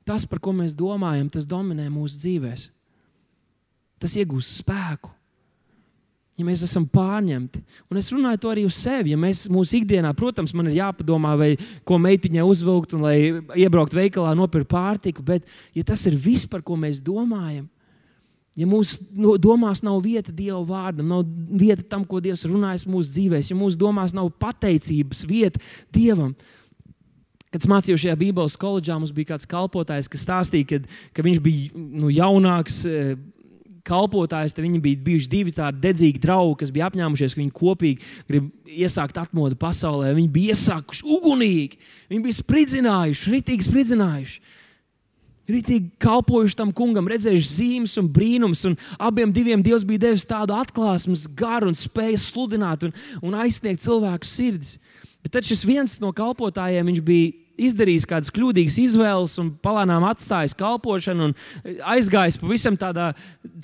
Tas, 0.09 0.25
par 0.25 0.41
ko 0.41 0.55
mēs 0.57 0.73
domājam, 0.73 1.29
tas 1.29 1.45
dominē 1.45 1.85
mūsu 1.93 2.17
dzīvēm. 2.23 2.65
Tas 3.99 4.15
iegūst 4.17 4.63
spēku 4.63 5.11
ja 6.39 6.45
mēs 6.47 6.63
esam 6.65 6.85
pārņemti. 6.89 7.61
Un 7.91 7.99
es 7.99 8.09
runāju 8.13 8.41
to 8.43 8.51
arī 8.53 8.63
uz 8.67 8.77
sevi. 8.79 9.13
Ja 9.13 9.19
mēs 9.19 9.45
mūsu 9.51 9.79
ikdienā, 9.81 10.13
protams, 10.17 10.53
man 10.55 10.69
ir 10.69 10.79
jāpadomā, 10.79 11.35
vai 11.39 11.49
ko 11.87 11.99
meitiņai 12.01 12.45
uzvilkt, 12.47 12.95
un 12.95 13.03
lai 13.07 13.17
iebraukt 13.59 13.95
veikalā, 13.97 14.31
nopirkt 14.39 14.71
pārtiku, 14.71 15.25
bet 15.25 15.49
ja 15.75 15.83
tas 15.87 16.05
ir 16.09 16.15
viss, 16.15 16.47
par 16.49 16.63
ko 16.65 16.79
mēs 16.79 17.01
domājam, 17.03 17.67
ja 18.59 18.67
mūsu 18.67 19.03
domās 19.41 19.83
nav 19.85 19.99
vieta 20.03 20.33
Dieva 20.35 20.61
vārdam, 20.67 21.11
nav 21.11 21.25
vieta 21.27 21.85
tam, 21.91 22.05
ko 22.07 22.21
Dievs 22.23 22.47
runājas 22.47 22.87
mūsu 22.89 23.13
dzīvēm, 23.17 23.43
ja 23.51 23.59
mūsu 23.59 23.79
domās 23.79 24.15
nav 24.15 24.31
pateicības 24.39 25.27
vieta 25.27 25.61
Dievam, 25.95 26.33
Kad 27.49 27.63
mācījos 27.65 28.03
šajā 28.03 28.13
Bībeles 28.13 28.53
koledžā, 28.61 28.93
mums 29.01 29.09
bija 29.09 29.31
kāds 29.31 29.47
kalpotājs, 29.49 30.05
kas 30.11 30.21
stāstīja, 30.21 30.67
ka, 30.69 30.99
ka 31.17 31.23
viņš 31.25 31.39
bija 31.41 31.71
nu, 31.73 32.11
jaunāks, 32.13 32.83
kalpotājs, 33.89 34.53
tad 34.55 34.65
viņi 34.65 34.81
bija 34.83 35.01
bijuši 35.07 35.31
divi 35.31 35.53
tādi 35.55 35.81
dedzīgi 35.83 36.21
draugi, 36.23 36.59
kas 36.61 36.71
bija 36.75 36.87
apņēmušies, 36.89 37.35
ka 37.35 37.41
viņi 37.41 37.55
kopīgi 37.57 38.13
grib 38.29 38.47
iesākt 38.69 39.19
atmodu 39.21 39.57
pasaulē. 39.59 40.13
Viņi 40.17 40.31
bija 40.37 40.55
iesākuši 40.55 41.05
ugunīgi, 41.17 41.81
viņi 42.13 42.23
bija 42.27 42.39
spridzinājuši, 42.39 43.35
ritīgi 43.35 43.67
spridzinājuši. 43.67 44.41
Rītīgi 45.49 45.95
kalpojuši 45.97 46.57
tam 46.59 46.71
kungam, 46.77 47.07
redzējuši 47.09 47.49
zīmes 47.49 47.95
un 47.97 48.09
brīnums, 48.13 48.61
un 48.69 48.75
abiem 49.01 49.31
diviem 49.33 49.63
Dievs 49.65 49.85
bija 49.87 50.03
devis 50.03 50.27
tādu 50.29 50.53
atklāsmes 50.53 51.25
garu 51.37 51.71
un 51.71 51.77
spēju 51.77 52.19
sludināt 52.21 52.85
un, 52.85 52.93
un 53.25 53.37
aizsniegt 53.41 53.81
cilvēku 53.81 54.29
sirdis. 54.29 54.77
Bet 55.25 55.33
tad 55.33 55.49
šis 55.49 55.65
viens 55.65 55.97
no 56.03 56.13
kalpotājiem 56.15 56.93
bija 57.01 57.33
izdarījis 57.67 58.07
kādas 58.09 58.33
kļūdīgas 58.35 58.79
izvēles 58.81 59.35
un 59.41 59.51
palānām 59.63 60.05
atstājis 60.09 60.55
kalpošanu 60.59 61.29
un 61.29 61.35
aizgājis 61.93 62.39
pavisam 62.41 62.77
tādā 62.79 63.11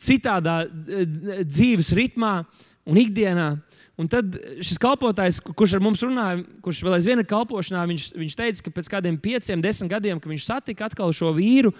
citādā 0.02 0.64
eh, 0.66 1.44
dzīves 1.48 1.94
ritmā 1.98 2.38
un 2.86 3.00
ikdienā. 3.02 3.50
Un 3.96 4.10
tad 4.12 4.34
šis 4.60 4.80
kalpotājs, 4.82 5.38
kurš 5.56 5.78
ar 5.78 5.84
mums 5.84 6.02
runāja, 6.04 6.42
kurš 6.64 6.82
vēl 6.84 6.98
aizvien 6.98 7.22
ir 7.22 7.28
kalpošanā, 7.30 7.86
viņš, 7.88 8.10
viņš 8.20 8.34
teica, 8.36 8.64
ka 8.66 8.74
pēc 8.76 8.90
kādiem 8.92 9.20
pieciem, 9.24 9.64
desmit 9.64 9.94
gadiem, 9.94 10.20
viņš 10.20 10.48
satika 10.50 10.90
atkal 10.90 11.16
šo 11.16 11.32
vīru, 11.38 11.72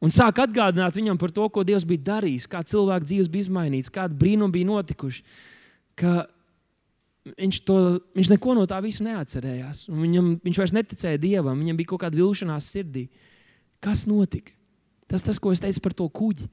un 0.00 0.14
sāk 0.14 0.40
atgādināt 0.40 0.96
viņam 0.96 1.20
par 1.20 1.34
to, 1.36 1.44
ko 1.52 1.66
Dievs 1.68 1.84
bija 1.88 2.06
darījis, 2.14 2.48
kā 2.48 2.62
cilvēku 2.64 3.10
dzīves 3.10 3.28
bija 3.28 3.44
izmainīts, 3.44 3.92
kāda 3.92 4.16
brīnuma 4.16 4.56
bija 4.56 4.70
notikuši. 4.70 5.20
Ka 6.00 6.24
viņš, 7.36 7.60
to, 7.68 7.78
viņš 8.16 8.30
neko 8.34 8.54
no 8.58 8.66
tā 8.70 8.78
visa 8.84 9.04
neatcerējās. 9.06 9.86
Viņam, 9.90 10.34
viņš 10.44 10.60
vairs 10.62 10.74
neticēja 10.76 11.20
dievam, 11.22 11.58
viņam 11.60 11.78
bija 11.80 11.92
kaut 11.92 12.04
kāda 12.04 12.20
vilšanās 12.20 12.70
sirdī. 12.72 13.08
Kas 13.84 14.06
notika? 14.10 14.54
Tas, 15.08 15.24
tas, 15.24 15.40
ko 15.40 15.54
es 15.54 15.62
teicu 15.62 15.82
par 15.84 15.96
to 15.96 16.08
kuģi. 16.12 16.48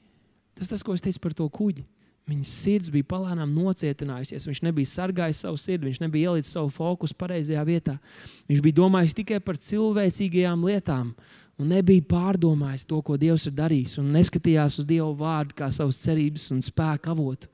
Tas, 0.56 0.72
tas, 0.72 0.84
ko 0.86 0.96
es 0.96 1.04
teicu 1.04 1.20
par 1.24 1.36
to 1.36 1.48
kuģi. 1.52 1.84
Viņa 2.26 2.48
sirds 2.50 2.90
bija 2.90 3.06
palēnām 3.06 3.52
nocietinājusies. 3.54 4.48
Viņš 4.50 4.62
nebija 4.66 4.90
sargājis 4.90 5.44
savu 5.44 5.60
sirdi, 5.62 5.92
viņš 5.92 6.00
nebija 6.02 6.32
ielicis 6.32 6.56
savu 6.56 6.72
fokusu 6.74 7.14
pareizajā 7.20 7.62
vietā. 7.68 8.00
Viņš 8.50 8.64
bija 8.66 8.80
domājis 8.80 9.14
tikai 9.20 9.38
par 9.46 9.60
cilvēcīgajām 9.62 10.64
lietām 10.66 11.12
un 11.62 11.70
nebija 11.70 12.04
pārdomājis 12.10 12.88
to, 12.90 12.98
ko 13.06 13.20
Dievs 13.22 13.46
ir 13.46 13.54
darījis. 13.60 14.00
Un 14.02 14.10
neskatījās 14.16 14.80
uz 14.82 14.88
Dieva 14.90 15.12
vārdu 15.20 15.60
kā 15.62 15.70
savas 15.74 16.02
cerības 16.02 16.50
un 16.56 16.66
spēka 16.66 17.14
avotu. 17.14 17.52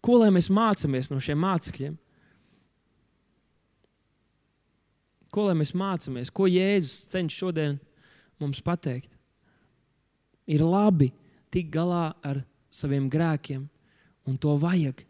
Ko 0.00 0.20
lai 0.22 0.30
mēs 0.32 0.48
mācāmies 0.52 1.10
no 1.12 1.20
šiem 1.20 1.40
mācekļiem? 1.44 1.96
Ko 5.30 5.46
lai 5.46 5.54
mēs 5.58 5.74
mācāmies? 5.76 6.32
Ko 6.34 6.48
Jēzus 6.50 7.10
cenšas 7.12 7.38
šodien 7.38 7.76
mums 8.40 8.62
pateikt? 8.64 9.12
Ir 10.50 10.64
labi 10.66 11.12
tikt 11.52 11.70
galā 11.74 12.10
ar 12.26 12.42
saviem 12.74 13.06
grēkiem, 13.10 13.66
un 14.26 14.38
to 14.40 14.56
vajag. 14.62 15.04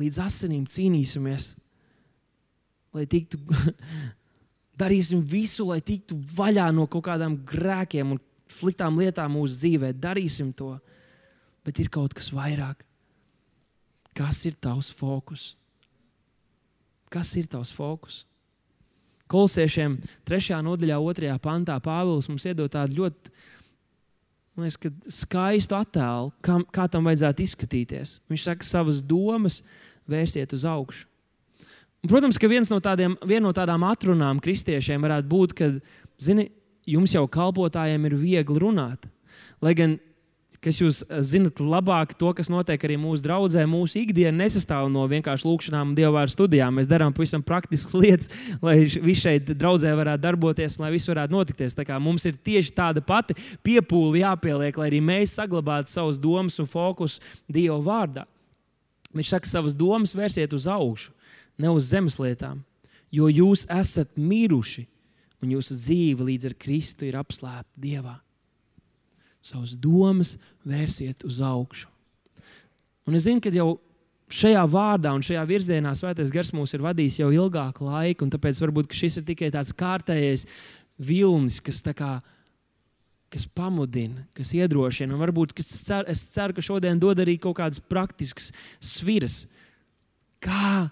Līdz 0.00 0.20
asinīm 0.24 0.66
cīnīsimies, 0.70 1.54
lai 2.96 3.06
tiktu, 3.10 3.40
darīsim 4.80 5.22
visu, 5.24 5.66
lai 5.70 5.80
tiktu 5.84 6.18
vaļā 6.36 6.68
no 6.74 6.86
kaut 6.90 7.06
kādām 7.08 7.38
grēkiem 7.46 8.16
un 8.16 8.20
sliktām 8.50 8.98
lietām 9.00 9.32
mūsu 9.36 9.58
dzīvē, 9.62 9.94
darīsim 9.96 10.52
to. 10.56 10.74
Bet 11.64 11.80
ir 11.80 11.90
kaut 11.92 12.16
kas 12.16 12.32
vairāk. 12.34 12.84
Kas 14.16 14.42
ir 14.48 14.56
tavs 14.58 14.90
fokus? 14.94 15.54
Kas 17.10 17.32
ir 17.38 17.48
tavs 17.50 17.72
fokus? 17.74 18.24
Kolosiešiem 19.30 19.96
3. 20.26 20.58
nodaļā, 20.66 20.98
2. 20.98 21.34
pantā 21.42 21.76
Pāvils 21.82 22.26
mums 22.30 22.46
iedod 22.50 22.70
tādu 22.72 22.98
ļoti 22.98 23.30
liekas, 24.58 24.98
skaistu 25.22 25.76
attēlu, 25.78 26.32
kā, 26.44 26.58
kā 26.74 26.88
tam 26.90 27.06
vajadzētu 27.08 27.44
izskatīties. 27.44 28.16
Viņš 28.30 28.46
saka, 28.48 28.66
savas 28.66 29.04
domas 29.06 29.60
vērsiet 30.10 30.52
uz 30.56 30.66
augšu. 30.66 31.06
Un, 32.00 32.08
protams, 32.08 32.38
ka 32.40 32.48
viens 32.48 32.70
no, 32.72 32.80
tādiem, 32.82 33.14
no 33.44 33.52
tādām 33.56 33.84
atrunām 33.86 34.40
kristiešiem 34.42 35.02
varētu 35.04 35.30
būt, 35.30 35.56
ka, 35.56 35.70
zini, 36.20 36.48
jums 36.88 37.14
jau 37.14 37.26
kalpotājiem 37.30 38.08
ir 38.08 38.16
viegli 38.18 38.62
runāt. 38.62 39.06
Lai 39.60 39.74
gan 39.76 39.98
kas 40.64 40.80
jūs 40.80 41.00
eh, 41.06 41.20
zinat 41.26 41.60
labāk, 41.64 42.12
to, 42.20 42.30
kas 42.36 42.50
notiek 42.52 42.82
arī 42.84 42.96
mūsu 43.00 43.24
draudzē, 43.24 43.64
mūsu 43.68 44.02
ikdiena 44.02 44.44
nesastāv 44.44 44.90
no 44.92 45.06
vienkārši 45.10 45.48
lūkšanām 45.48 45.92
un 45.92 45.96
dievvvārdu 45.96 46.34
studijām. 46.34 46.76
Mēs 46.76 46.90
darām 46.90 47.14
pavisam 47.16 47.44
praktiskas 47.46 47.96
lietas, 48.02 48.32
lai 48.64 48.76
viss 48.84 49.24
šeit 49.24 49.50
draudzē 49.50 49.94
varētu 49.98 50.24
darboties, 50.26 50.78
lai 50.82 50.92
viss 50.94 51.10
varētu 51.10 51.36
notikties. 51.36 51.78
Mums 52.00 52.28
ir 52.28 52.36
tieši 52.36 52.74
tāda 52.76 53.04
pati 53.04 53.36
piepūle 53.64 54.22
jāpieliek, 54.22 54.76
lai 54.76 54.90
arī 54.92 55.02
mēs 55.04 55.36
saglabātu 55.40 55.92
savus 55.92 56.20
domas 56.20 56.60
un 56.60 56.68
fokusu 56.70 57.24
Dieva 57.50 57.80
vārdā. 57.84 58.26
Viņš 59.16 59.34
saka, 59.34 59.50
savas 59.50 59.74
domas 59.74 60.14
vērsiet 60.14 60.52
uz 60.54 60.68
augšu, 60.70 61.10
ne 61.58 61.72
uz 61.72 61.88
zemes 61.90 62.20
lietām, 62.22 62.60
jo 63.10 63.26
jūs 63.26 63.64
esat 63.66 64.14
miruši 64.20 64.86
un 65.42 65.56
jūsu 65.56 65.74
dzīve 65.80 66.30
līdz 66.30 66.52
ar 66.52 66.58
Kristu 66.60 67.08
ir 67.08 67.18
apslēpta 67.18 67.80
Dievā 67.80 68.20
savas 69.42 69.76
domas 69.76 70.34
vērsiet 70.66 71.24
uz 71.24 71.40
augšu. 71.44 71.88
Un 73.08 73.16
es 73.16 73.24
zinu, 73.26 73.40
ka 73.42 73.52
jau 73.54 73.78
šajā 74.30 74.62
vārdā 74.70 75.12
un 75.16 75.24
šajā 75.26 75.42
virzienā 75.48 75.92
Svētais 75.98 76.32
Gars 76.32 76.52
mūs 76.54 76.74
ir 76.76 76.84
vadījis 76.84 77.20
jau 77.22 77.30
ilgāku 77.34 77.86
laiku, 77.88 78.26
un 78.26 78.32
tāpēc 78.32 78.60
varbūt 78.62 78.94
šis 78.96 79.20
ir 79.20 79.26
tikai 79.32 79.50
tāds 79.54 79.74
kārtējs 79.76 80.46
vilnis, 81.00 81.58
kas, 81.64 81.80
kā, 81.96 82.12
kas 83.32 83.46
pamudina, 83.56 84.26
kas 84.36 84.52
iedrošina. 84.56 85.16
Un 85.16 85.24
varbūt 85.24 85.56
es 85.64 85.80
ceru, 85.88 86.06
es 86.12 86.26
ceru, 86.34 86.54
ka 86.56 86.64
šodien 86.64 87.00
dod 87.02 87.22
arī 87.22 87.38
kaut 87.40 87.58
kādas 87.58 87.82
praktiskas 87.82 88.52
sviras, 88.78 89.42
kā 90.44 90.90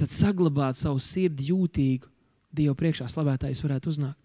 tad 0.00 0.14
saglabāt 0.14 0.80
savu 0.80 1.00
sirdi 1.02 1.52
jūtīgu 1.52 2.08
Dievu 2.50 2.74
priekšā, 2.74 3.04
slavētājs 3.06 3.60
varētu 3.62 3.92
uznākt. 3.92 4.18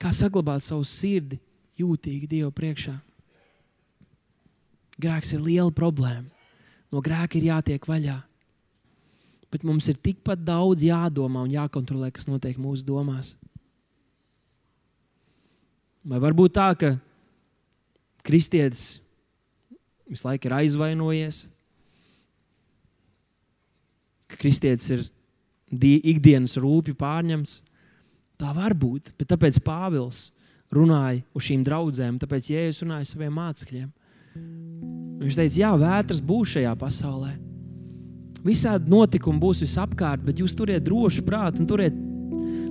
Kā 0.00 0.14
saglabāt 0.16 0.62
savu 0.64 0.86
sirdi 0.88 1.36
jūtīgi 1.78 2.28
Dievu 2.30 2.52
priekšā. 2.54 2.94
Grēks 4.98 5.34
ir 5.36 5.44
liela 5.44 5.70
problēma. 5.74 6.26
No 6.92 7.02
grēka 7.04 7.38
ir 7.38 7.50
jātiek 7.50 7.84
vaļā. 7.86 8.16
Bet 9.52 9.64
mums 9.64 9.88
ir 9.88 9.96
tikpat 10.00 10.40
daudz 10.44 10.84
jādomā 10.84 11.44
un 11.46 11.52
jākontrolē, 11.52 12.10
kas 12.12 12.28
notiek 12.28 12.58
mūsu 12.60 12.84
domās. 12.88 13.34
Vai 16.08 16.20
varbūt 16.22 16.56
tā, 16.56 16.68
ka 16.78 16.90
kristietis 18.24 18.98
visu 20.08 20.24
laiku 20.24 20.48
ir 20.48 20.56
aizvainojies, 20.56 21.42
ka 24.28 24.38
kristietis 24.40 24.92
ir 24.96 25.06
ikdienas 25.68 26.56
rūpju 26.60 26.96
pārņemts? 26.96 27.58
Tā 28.38 28.52
var 28.56 28.76
būt, 28.78 29.12
bet 29.18 29.32
tāpēc 29.32 29.58
Pāvils 29.64 30.28
runāja 30.74 31.22
uz 31.34 31.46
šīm 31.48 31.64
draudzēm, 31.66 32.18
tāpēc 32.22 32.50
Jēzus 32.52 32.84
runāja 32.84 33.08
saviem 33.08 33.36
mācekļiem. 33.38 33.88
Viņš 35.18 35.38
teica, 35.38 35.60
jā, 35.62 35.70
vētras 35.80 36.20
būs 36.24 36.56
šajā 36.56 36.74
pasaulē. 36.78 37.32
Visādi 38.46 38.90
notikumi 38.92 39.40
būs 39.42 39.64
visapkārt, 39.64 40.22
bet 40.24 40.38
jūs 40.38 40.54
turiet 40.56 40.84
drošu 40.86 41.24
prātu 41.26 41.62
un 41.62 41.70
turiet 41.70 41.96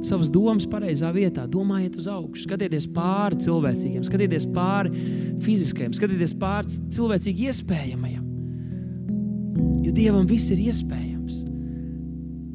savas 0.05 0.29
domas 0.31 0.67
pareizā 0.69 1.09
vietā. 1.13 1.43
Domājiet 1.49 1.97
uz 1.99 2.07
augšu, 2.11 2.45
skatieties 2.45 2.87
pāri 2.95 3.39
cilvēcīgiem, 3.43 4.05
skatieties 4.05 4.47
pāri 4.55 4.93
fiziskajam, 5.43 5.95
skatieties 5.97 6.35
pāri 6.39 6.79
cilvēcīgi 6.95 7.49
iespējamajam. 7.51 8.23
Jo 9.83 9.93
Dievam 9.95 10.27
viss 10.29 10.53
ir 10.53 10.61
iespējams. 10.69 11.43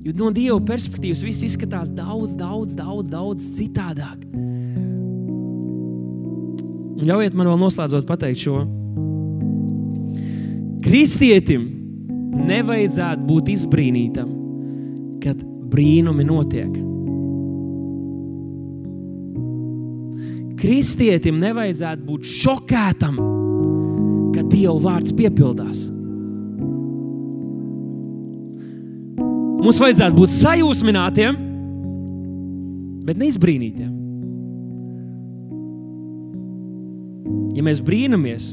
Jo 0.02 0.14
no 0.18 0.32
Dieva 0.34 0.58
perspektīvas 0.66 1.22
viss 1.22 1.44
izskatās 1.46 1.92
daudz, 1.94 2.34
daudz, 2.38 2.74
daudz, 2.78 3.10
daudz 3.12 3.52
citādāk. 3.58 4.24
Un 7.02 7.08
ļaujiet 7.10 7.34
man 7.34 7.48
vēl 7.50 7.56
noslēdzot 7.58 8.04
pateikt 8.06 8.44
šo. 8.44 8.60
Kristietim 10.84 11.64
nevajadzētu 12.46 13.24
būt 13.26 13.48
izbrīnītam, 13.50 14.28
kad 15.24 15.40
brīnumi 15.72 16.26
notiek. 16.28 16.76
Kristietim 20.62 21.40
nevajadzētu 21.42 22.06
būt 22.06 22.28
šokētam, 22.38 23.18
kad 24.36 24.46
Dieva 24.52 24.76
vārds 24.84 25.14
piepildās. 25.18 25.88
Mums 29.62 29.82
vajadzētu 29.82 30.20
būt 30.20 30.34
sajūsminātiem, 30.36 31.42
bet 33.10 33.18
neizbrīnītiem. 33.18 34.01
Ja 37.62 37.68
mēs 37.68 37.78
brīnamies, 37.86 38.46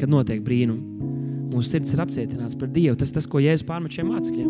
kad 0.00 0.10
notiek 0.10 0.40
brīnumi, 0.42 1.12
mūsu 1.52 1.76
sirds 1.76 1.94
ir 1.94 2.00
apcietināts 2.02 2.56
par 2.58 2.72
Dievu. 2.74 2.96
Tas 2.98 3.14
tas, 3.14 3.28
ko 3.30 3.38
Jēzus 3.38 3.62
pārmet 3.68 3.94
šiem 3.94 4.08
mācekļiem. 4.10 4.48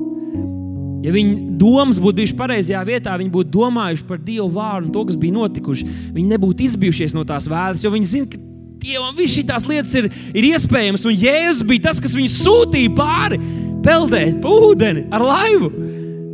Ja 1.05 1.12
viņi 1.12 1.59
domas 1.61 1.99
būtu 2.01 2.22
bijušas 2.22 2.38
pareizajā 2.38 2.80
vietā, 2.88 3.18
viņi 3.20 3.34
būtu 3.34 3.53
domājuši 3.53 4.07
par 4.09 4.22
Dievu 4.24 4.49
vārdu 4.55 4.88
un 4.88 4.95
to, 4.95 5.03
kas 5.11 5.18
bija 5.20 5.36
notikuši. 5.36 5.88
Viņi 6.16 6.30
nebūtu 6.30 6.64
izbijušies 6.64 7.12
no 7.12 7.26
tās 7.28 7.45
vēlas, 7.53 7.84
jo 7.84 7.92
viņi 7.92 8.09
zina, 8.14 8.30
ka 8.32 8.40
Dievam 8.84 9.12
viss 9.18 9.36
šīs 9.36 9.68
lietas 9.68 9.92
ir, 10.01 10.09
ir 10.32 10.49
iespējamas. 10.55 11.05
Un 11.05 11.20
Jēzus 11.20 11.68
bija 11.68 11.90
tas, 11.90 12.01
kas 12.01 12.16
viņus 12.16 12.40
sūtīja 12.47 12.97
pāri, 12.97 13.42
peldēt 13.84 14.40
pa 14.40 14.57
ūdeni 14.70 15.05
ar 15.12 15.28
laivu. 15.28 15.70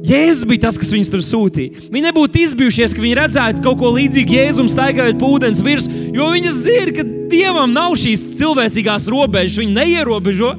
Jēzus 0.06 0.46
bija 0.48 0.64
tas, 0.64 0.78
kas 0.80 0.90
viņus 0.94 1.10
tur 1.12 1.22
sūtīja. 1.24 1.86
Viņi 1.92 2.06
nebūtu 2.06 2.40
izbijušies, 2.40 2.94
ka 2.96 3.02
viņi 3.04 3.18
redzētu 3.18 3.64
kaut 3.64 3.78
ko 3.82 3.92
līdzīgu 3.98 4.36
Jēzum 4.36 4.70
staigājot 4.70 5.20
pa 5.20 5.28
ūdens 5.28 5.60
virsmu, 5.64 6.02
jo 6.16 6.28
viņi 6.32 6.52
zina, 6.56 6.94
ka 6.96 7.04
Dievam 7.30 7.70
nav 7.70 7.94
šīs 8.00 8.24
cilvēcīgās 8.40 9.06
robežas, 9.12 9.60
viņi 9.60 9.76
neierobežo. 9.76 10.50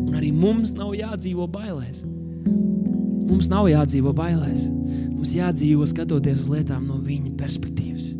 Un 0.00 0.16
arī 0.16 0.32
mums 0.34 0.72
nav 0.74 0.96
jādzīvo 0.96 1.46
bailēs. 1.52 2.02
Mums 3.26 3.50
nav 3.52 3.68
jādzīvo 3.70 4.14
bailēs. 4.16 4.66
Mums 5.12 5.36
jādzīvo 5.36 5.86
skatoties 5.86 6.46
uz 6.46 6.50
lietām 6.50 6.86
no 6.88 6.98
viņa 7.02 7.36
perspektīvas. 7.38 8.10